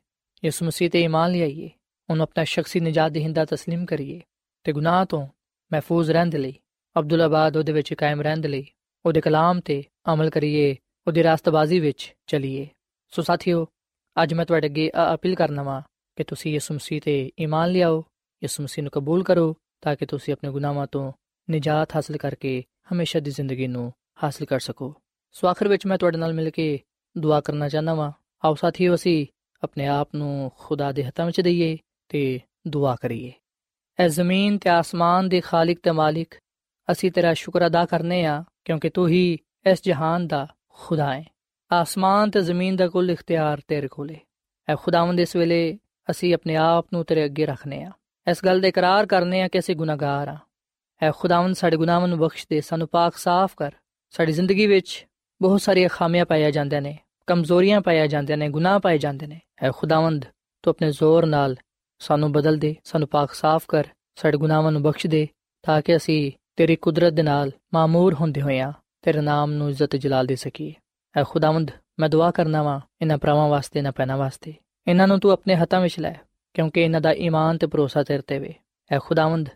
ਯਿਸੂ 0.42 0.66
ਮਸੀਹ 0.66 0.90
ਤੇ 0.90 1.02
ਈਮਾਨ 1.02 1.30
ਲਿਆਈਏ 1.30 1.70
ਉਹਨੂੰ 2.08 2.22
ਆਪਣਾ 2.22 2.44
ਸ਼ਖਸੀ 2.44 2.80
ਨਜਾਤ 2.80 3.12
ਦੇਹਿੰਦਾ 3.12 3.42
تسلیم 3.42 3.84
ਕਰੀਏ 3.84 4.20
ਤੇ 4.64 4.72
ਗੁਨਾਹ 4.72 5.04
ਤੋਂ 5.04 5.26
ਮਹਿਫੂਜ਼ 5.70 6.10
ਰਹਿਣ 6.10 6.30
ਦੇ 6.30 6.38
ਲਈ 6.38 6.54
ਅਬਦੁੱਲਾਬਾਦ 6.96 7.56
ਉਹਦੇ 7.56 7.72
ਵਿੱਚ 7.72 7.94
ਕਾਇਮ 7.94 8.20
ਰਹਿਣ 8.20 8.40
ਦੇ 8.40 8.48
ਲਈ 8.48 8.66
ਉਹਦੇ 9.04 9.20
ਕਲਾਮ 9.20 9.60
ਤੇ 9.60 9.82
ਅਮਲ 10.12 10.30
ਕਰੀਏ 10.30 10.76
ਉਹਦੀ 11.06 11.22
ਰਾਸਤਬਾਜ਼ੀ 11.22 11.80
ਵਿੱਚ 11.80 12.14
ਚਲੀਏ 12.26 12.66
ਸੋ 13.12 13.22
ਸਾਥੀਓ 13.22 13.66
ਅੱਜ 14.23 14.33
ਮੈਂ 14.33 14.45
ਤੁਹਾਡੇ 14.45 14.67
ਅੱਗੇ 14.67 14.91
ਅਪੀਲ 15.13 15.35
ਕਰਨਾ 15.35 15.63
ਵਾਂ 15.63 15.81
ਕਿ 16.15 16.23
ਤੁਸੀਂ 16.23 16.51
ਯਿਸੂ 16.51 16.73
ਮਸੀਹ 16.73 17.01
ਤੇ 17.01 17.31
ਈਮਾਨ 17.39 17.69
ਲਿਆਓ, 17.69 18.05
ਯਿਸੂ 18.43 18.63
ਮਸੀਹ 18.63 18.83
ਨੂੰ 18.83 18.91
ਕਬੂਲ 18.91 19.23
ਕਰੋ 19.23 19.57
ਤਾਂ 19.81 19.95
ਕਿ 19.95 20.05
ਤੁਸੀਂ 20.05 20.33
ਆਪਣੇ 20.33 20.51
ਗੁਨਾਹਾਂ 20.51 20.87
ਤੋਂ 20.87 21.11
ਨਜਾਤ 21.51 21.95
ਹਾਸਲ 21.95 22.17
ਕਰਕੇ 22.17 22.63
ਹਮੇਸ਼ਾ 22.93 23.19
ਦੀ 23.19 23.31
ਜ਼ਿੰਦਗੀ 23.31 23.67
ਨੂੰ 23.67 23.93
ਹਾਸਲ 24.23 24.45
ਕਰ 24.45 24.59
ਸਕੋ। 24.59 24.95
ਸੋ 25.31 25.47
ਆਖਰ 25.47 25.67
ਵਿੱਚ 25.67 25.85
ਮੈਂ 25.85 25.97
ਤੁਹਾਡੇ 25.97 26.17
ਨਾਲ 26.17 26.33
ਮਿਲ 26.33 26.49
ਕੇ 26.49 26.79
ਦੁਆ 27.17 27.41
ਕਰਨਾ 27.41 27.69
ਚਾਹਨਾ 27.69 27.93
ਵਾਂ। 27.93 28.11
ਆਓ 28.45 28.55
ਸਾਥੀਓ, 28.55 28.95
ਅਸੀਂ 28.95 29.27
ਆਪਣੇ 29.63 29.87
ਆਪ 29.87 30.09
ਨੂੰ 30.15 30.51
ਖੁਦਾ 30.59 30.91
ਦੇ 30.91 31.03
ਹੱਥਾਂ 31.03 31.25
ਵਿੱਚ 31.25 31.41
ਦਈਏ 31.41 31.77
ਤੇ 32.09 32.39
ਦੁਆ 32.67 32.95
ਕਰੀਏ। 33.01 33.31
ਐ 33.99 34.07
ਜ਼ਮੀਨ 34.07 34.57
ਤੇ 34.57 34.69
ਆਸਮਾਨ 34.69 35.29
ਦੇ 35.29 35.41
ਖਾਲਕ 35.41 35.77
ਤੇ 35.83 35.91
ਮਾਲਿਕ, 35.91 36.35
ਅਸੀਂ 36.91 37.11
ਤੇਰਾ 37.11 37.33
ਸ਼ੁਕਰ 37.33 37.67
ਅਦਾ 37.67 37.85
ਕਰਨੇ 37.85 38.25
ਆ 38.25 38.43
ਕਿਉਂਕਿ 38.65 38.89
ਤੂੰ 38.89 39.07
ਹੀ 39.07 39.37
ਇਸ 39.71 39.83
ਜਹਾਨ 39.83 40.27
ਦਾ 40.27 40.47
ਖੁਦਾ 40.69 41.17
ਹੈ। 41.17 41.32
ਆਸਮਾਨ 41.79 42.29
ਤੇ 42.29 42.41
ਜ਼ਮੀਨ 42.41 42.75
ਦਾ 42.75 42.87
ਕੁੱਲ 42.87 43.11
ਇਖਤਿਆਰ 43.11 43.61
ਤੇਰੇ 43.67 43.87
ਕੋਲੇ। 43.87 44.19
ਐ 44.69 44.75
ਖੁਦਾਵੰਦ 44.75 45.19
ਇਸ 45.19 45.35
ਵੇਲੇ 45.35 45.77
ਅਸੀਂ 46.11 46.33
ਆਪਣੇ 46.33 46.55
ਆਪ 46.55 46.87
ਨੂੰ 46.93 47.05
ਤੇਰੇ 47.05 47.25
ਅੱਗੇ 47.25 47.45
ਰੱਖਨੇ 47.45 47.83
ਆ। 47.83 47.91
ਇਸ 48.31 48.45
ਗੱਲ 48.45 48.61
ਦਾ 48.61 48.67
ਇਕਰਾਰ 48.67 49.05
ਕਰਨੇ 49.05 49.41
ਆ 49.41 49.47
ਕਿ 49.47 49.59
ਅਸੀਂ 49.59 49.75
ਗੁਨਾਹਗਾਰ 49.75 50.27
ਆ। 50.27 50.37
ਐ 51.01 51.11
ਖੁਦਾਵੰਦ 51.11 51.55
ਸਾਡੇ 51.55 51.77
ਗੁਨਾਹਾਂ 51.77 52.07
ਨੂੰ 52.07 52.19
ਬਖਸ਼ 52.19 52.47
ਦੇ, 52.49 52.61
ਸਾਨੂੰ 52.61 52.87
ਪਾਕ 52.87 53.17
ਸਾਫ਼ 53.17 53.53
ਕਰ। 53.57 53.71
ਸਾਡੀ 54.09 54.31
ਜ਼ਿੰਦਗੀ 54.31 54.67
ਵਿੱਚ 54.67 55.07
ਬਹੁਤ 55.41 55.61
ਸਾਰੀਆਂ 55.61 55.89
ਖਾਮੀਆਂ 55.89 56.25
ਪਾਈਆਂ 56.25 56.51
ਜਾਂਦੀਆਂ 56.51 56.81
ਨੇ, 56.81 56.97
ਕਮਜ਼ੋਰੀਆਂ 57.27 57.81
ਪਾਈਆਂ 57.81 58.07
ਜਾਂਦੀਆਂ 58.07 58.37
ਨੇ, 58.37 58.49
ਗੁਨਾਹ 58.49 58.79
ਪਾਏ 58.79 58.97
ਜਾਂਦੇ 58.97 59.27
ਨੇ। 59.27 59.41
ਐ 59.61 59.71
ਖੁਦਾਵੰਦ, 59.71 60.25
ਤੂੰ 60.61 60.71
ਆਪਣੇ 60.71 60.91
ਜ਼ੋਰ 60.91 61.25
ਨਾਲ 61.25 61.55
ਸਾਨੂੰ 61.99 62.31
ਬਦਲ 62.31 62.57
ਦੇ, 62.57 62.75
ਸਾਨੂੰ 62.83 63.07
ਪਾਕ 63.07 63.33
ਸਾਫ਼ 63.33 63.65
ਕਰ, 63.67 63.87
ਸਾਡੇ 64.15 64.37
ਗੁਨਾਹਾਂ 64.37 64.71
ਨੂੰ 64.71 64.83
ਬਖਸ਼ 64.83 65.07
ਦੇ, 65.07 65.27
ਤਾਂ 65.63 65.81
ਕਿ 65.81 65.95
ਅਸੀਂ 65.95 66.31
ਤੇਰੀ 66.55 66.75
ਕੁਦਰਤ 66.75 67.13
ਦੇ 67.13 67.23
ਨਾਲ 67.23 67.51
ਮਾਮੂਰ 67.73 68.13
ਹੁੰਦੇ 68.13 68.41
ਹੋਈਆਂ 68.41 68.73
ਤੇਰੇ 69.01 69.21
ਨਾਮ 69.21 69.51
ਨੂੰ 69.51 69.69
ਇੱਜ਼ਤ 69.69 69.95
ਜਲਾਲ 69.95 70.25
ਦੇ 70.25 70.35
ਸਕੀਏ। 70.35 70.73
ਐ 71.14 71.22
ਖੁਦਾਵੰਦ 71.22 71.70
ਮੈਂ 72.00 72.08
ਦੁਆ 72.08 72.30
ਕਰਨਾ 72.30 72.62
ਵਾਂ 72.62 72.80
ਇਹਨਾਂ 73.02 73.18
ਭਰਾਵਾਂ 73.18 73.48
ਵਾਸਤੇ 73.48 73.82
ਨਾ 73.82 73.90
ਪੈਣਾ 73.90 74.16
ਵਾਸਤੇ 74.16 74.54
ਇਹਨਾਂ 74.86 75.08
ਨੂੰ 75.08 75.20
ਤੂੰ 75.20 75.32
ਆਪਣੇ 75.32 75.54
ਹੱਥਾਂ 75.56 75.80
ਵਿੱਚ 75.80 75.98
ਲੈ 76.00 76.14
ਕਿਉਂਕਿ 76.54 76.82
ਇਹਨਾਂ 76.82 77.00
ਦਾ 77.00 77.12
ਈਮਾਨ 77.12 77.58
ਤੇ 77.58 77.66
ਭਰੋਸਾ 77.66 78.02
ਤੇਰੇ 78.02 78.22
ਤੇ 78.26 78.38
ਵੇ 78.38 78.54
ਐ 78.90 78.98
ਖੁਦਾਵੰਦ 78.98 79.48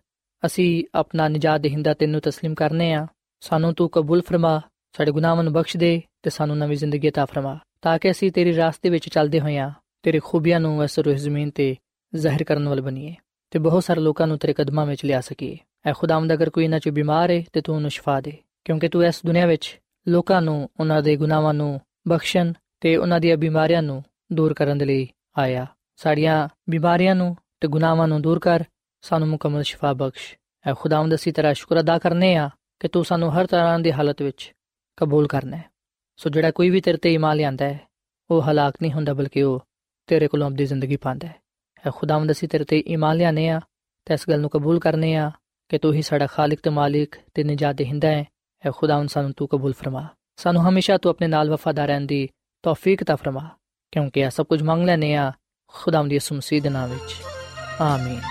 ਅਸੀਂ 0.42 0.84
ਆਪਣਾ 0.94 1.28
ਨਜਾਤ 1.28 1.60
ਦੇਹਿੰਦਾ 1.60 1.94
ਤੈਨੂੰ 1.94 2.20
تسلیم 2.20 2.54
ਕਰਨੇ 2.54 2.92
ਆ 2.92 3.06
ਸਾਨੂੰ 3.42 3.74
ਤੂੰ 3.74 3.88
ਕਬੂਲ 3.88 4.22
ਫਰਮਾ 4.22 4.60
ਸਾਡੇ 4.94 5.10
ਗੁਨਾਹਾਂ 5.10 5.44
ਨੂੰ 5.44 5.52
ਬਖਸ਼ 5.52 5.76
ਦੇ 5.76 6.00
ਤੇ 6.22 6.30
ਸਾਨੂੰ 6.30 6.58
ਨਵੀਂ 6.58 6.76
ਜ਼ਿੰਦਗੀ 6.76 7.08
عطا 7.08 7.26
ਫਰਮਾ 7.26 7.58
ਤਾਂ 7.82 7.98
ਕਿ 7.98 8.10
ਅਸੀਂ 8.10 8.30
ਤੇਰੀ 8.32 8.56
ਰਾਸਤੇ 8.56 8.90
ਵਿੱਚ 8.90 9.08
ਚੱਲਦੇ 9.08 9.40
ਹੋਈਆਂ 9.40 9.70
ਤੇਰੀ 10.02 10.18
ਖੂਬੀਆਂ 10.18 10.60
ਨੂੰ 10.60 10.84
ਇਸ 10.84 10.98
ਰੂਹ 10.98 11.14
ਜ਼ਮੀਨ 11.14 11.50
ਤੇ 11.50 11.74
ਜ਼ਾਹਿਰ 12.12 12.44
ਕਰਨ 12.44 12.68
ਵਾਲ 12.68 12.80
ਬਣੀਏ 12.80 13.14
ਤੇ 13.52 13.58
ਬਹੁਤ 13.58 13.84
ਸਾਰੇ 13.84 14.00
ਲੋਕਾਂ 14.00 14.26
ਨੂੰ 14.26 14.38
ਤੇਰੇ 14.38 14.52
ਕਦਮਾਂ 14.52 14.86
ਵਿੱਚ 14.86 15.04
ਲਿਆ 15.04 15.20
ਸਕੀਏ 15.20 15.56
ਐ 15.86 15.92
ਖੁਦਾਵੰਦ 15.92 16.32
ਅਗਰ 16.32 16.50
ਕੋਈ 16.50 16.64
ਇਹਨਾਂ 16.64 16.78
ਚ 16.78 16.88
ਬਿਮਾਰ 16.88 17.30
ਹੈ 17.30 17.42
ਤੇ 17.52 17.60
ਤੂੰ 17.60 17.74
ਉਹਨੂੰ 17.74 17.90
ਸ਼ਿਫਾ 17.90 18.20
ਦੇ 18.20 18.32
ਕਿਉਂਕਿ 18.64 18.88
ਤੂੰ 18.88 19.04
ਇਸ 19.04 19.20
ਦੁਨੀਆ 19.26 19.46
ਵਿੱਚ 19.46 19.78
ਲੋਕਾਂ 20.07 20.41
ਨੂੰ 20.41 20.69
ਉਹਨਾਂ 20.79 21.01
ਦੇ 21.01 21.15
ਗੁਨਾਹਾਂ 21.15 21.53
ਨੂੰ 21.53 21.81
ਬਖਸ਼ਣ 22.07 22.53
ਤੇ 22.79 22.97
ਉਹਨਾਂ 22.97 23.19
ਦੀਆਂ 23.19 23.37
ਬਿਮਾਰੀਆਂ 23.37 23.83
ਨੂੰ 23.83 24.03
ਦੂਰ 24.33 24.53
ਕਰਨ 24.53 24.77
ਦੇ 24.77 24.85
ਲਈ 24.85 25.07
ਆਇਆ। 25.37 25.65
ਸਾਡੀਆਂ 25.95 26.49
ਬਿਮਾਰੀਆਂ 26.69 27.15
ਨੂੰ 27.15 27.37
ਤੇ 27.61 27.67
ਗੁਨਾਹਾਂ 27.67 28.07
ਨੂੰ 28.07 28.21
ਦੂਰ 28.21 28.39
ਕਰ, 28.39 28.63
ਸਾਨੂੰ 29.01 29.27
ਮੁਕੰਮਲ 29.27 29.63
ਸ਼ਿਫਾ 29.63 29.93
ਬਖਸ਼। 29.93 30.37
ਐ 30.67 30.73
ਖੁਦਾਵੰਦ, 30.73 31.15
ਅਸੀਂ 31.15 31.33
ਤੇਰਾ 31.33 31.53
ਸ਼ੁਕਰ 31.53 31.79
ਅਦਾ 31.79 31.97
ਕਰਨੇ 31.97 32.35
ਆ 32.35 32.49
ਕਿ 32.79 32.87
ਤੂੰ 32.87 33.05
ਸਾਨੂੰ 33.05 33.31
ਹਰ 33.33 33.45
ਤਰ੍ਹਾਂ 33.45 33.79
ਦੀ 33.79 33.91
ਹਾਲਤ 33.91 34.21
ਵਿੱਚ 34.21 34.53
ਕਬੂਲ 34.97 35.27
ਕਰਨਾ 35.27 35.57
ਹੈ। 35.57 35.65
ਸੋ 36.17 36.29
ਜਿਹੜਾ 36.29 36.51
ਕੋਈ 36.51 36.69
ਵੀ 36.69 36.81
ਤੇਰੇ 36.81 36.97
ਤੇ 36.97 37.13
ਈਮਾਨ 37.13 37.37
ਲਿਆਂਦਾ 37.37 37.65
ਹੈ, 37.65 37.79
ਉਹ 38.29 38.41
ਹਲਾਕ 38.41 38.73
ਨਹੀਂ 38.81 38.91
ਹੁੰਦਾ, 38.91 39.13
ਬਲਕਿ 39.13 39.43
ਉਹ 39.43 39.59
ਤੇਰੇ 40.07 40.27
ਕੋਲੋਂ 40.27 40.47
ਆਪਣੀ 40.47 40.65
ਜ਼ਿੰਦਗੀ 40.65 40.97
ਪਾਉਂਦਾ 40.97 41.27
ਹੈ। 41.27 41.35
ਐ 41.87 41.89
ਖੁਦਾਵੰਦ, 41.95 42.31
ਅਸੀਂ 42.31 42.49
ਤੇਰੇ 42.49 42.63
ਤੇ 42.63 42.83
ਈਮਾਨ 42.87 43.17
ਲਿਆਨੇ 43.17 43.49
ਆ 43.49 43.61
ਤੇ 44.05 44.13
ਇਸ 44.13 44.29
ਗੱਲ 44.29 44.41
ਨੂੰ 44.41 44.49
ਕਬੂਲ 44.49 44.79
ਕਰਨੇ 44.79 45.15
ਆ 45.15 45.31
ਕਿ 45.69 45.77
ਤੂੰ 45.77 45.93
ਹੀ 45.93 46.01
ਸਾਡਾ 46.01 46.27
ਖਾਲਕ 46.27 46.59
ਤੇ 46.63 46.69
ਮਾਲਿਕ 46.69 47.15
ਤੇ 47.33 47.43
ਨਜਾਤ 47.43 47.75
ਦੇਹਿੰਦਾ 47.75 48.07
ਹੈ। 48.07 48.25
ਐ 48.67 48.71
ਖੁਦਾਵੰਦ 48.75 49.09
ਸਾਨੂੰ 49.09 49.31
ਤੂੰ 49.37 49.47
ਕਬੂਲ 49.47 49.73
ਫਰਮਾ 49.73 50.07
ਸਾਨੂੰ 50.37 50.69
ਹਮੇਸ਼ਾ 50.69 50.97
ਤੂੰ 50.97 51.09
ਆਪਣੇ 51.09 51.27
ਨਾਲ 51.27 51.49
ਵਫਾਦਾਰ 51.49 51.87
ਰਹਿਣ 51.87 52.01
ਦੀ 52.01 52.29
ਤੌਫੀਕ 52.63 53.03
ਤਾ 53.03 53.15
ਫਰਮਾ 53.15 53.49
ਕਿਉਂਕਿ 53.91 54.19
ਇਹ 54.19 54.29
ਸਭ 54.29 54.45
ਕੁਝ 54.45 54.63
ਮੰਗ 54.63 54.85
ਲੈਨੇ 54.85 55.15
ਆ 55.15 55.31
ਖੁਦਾਵੰਦ 55.67 56.09
ਦੀ 56.09 56.19
ਸੁਮਸੀ 56.19 56.59
ਦੇ 56.59 56.69
ਨਾਮ 56.69 56.89
ਵਿੱਚ 56.89 57.15
ਆਮੀਨ 57.81 58.21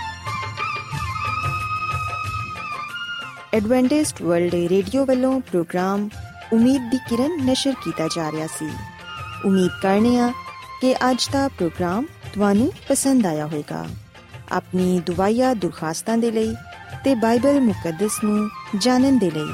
ਐਡਵੈਂਟਿਸਟ 3.53 4.21
ਵਰਲਡ 4.21 4.53
ਰੇਡੀਓ 4.53 5.05
ਵੱਲੋਂ 5.05 5.39
ਪ੍ਰੋਗਰਾਮ 5.39 6.09
ਉਮੀਦ 6.53 6.91
ਦੀ 6.91 6.97
ਕਿਰਨ 6.97 7.45
ਨਿਸ਼ਰ 7.45 7.73
ਕੀਤਾ 7.83 8.07
ਜਾ 8.15 8.31
ਰਿਹਾ 8.31 8.47
ਸੀ 8.47 8.69
ਉਮੀਦ 9.45 9.71
ਕਰਨੇ 9.81 10.19
ਆ 10.19 10.31
ਕਿ 10.81 10.93
ਅੱਜ 10.93 11.29
ਦਾ 11.33 11.47
ਪ੍ਰੋਗਰਾਮ 11.47 12.05
ਤੁਹਾਨੂੰ 12.33 12.71
ਪਸੰਦ 12.89 13.25
ਆਇਆ 13.25 13.45
ਹੋਵੇਗਾ 13.47 13.85
ਆਪਣੀ 14.51 14.99
ਦੁਆਇਆ 14.99 15.53
ਦੁਰਖਾਸਤਾਂ 15.53 16.17
ਦੇ 16.17 16.31
ਲਈ 16.31 16.55
ਤੇ 17.03 17.15
ਬਾਈਬਲ 17.15 17.59
ਮੁਕੱਦਸ 17.59 18.23
ਨੂੰ 18.23 18.49
ਜਾਣਨ 18.77 19.17
ਦੇ 19.17 19.31
ਲਈ 19.31 19.53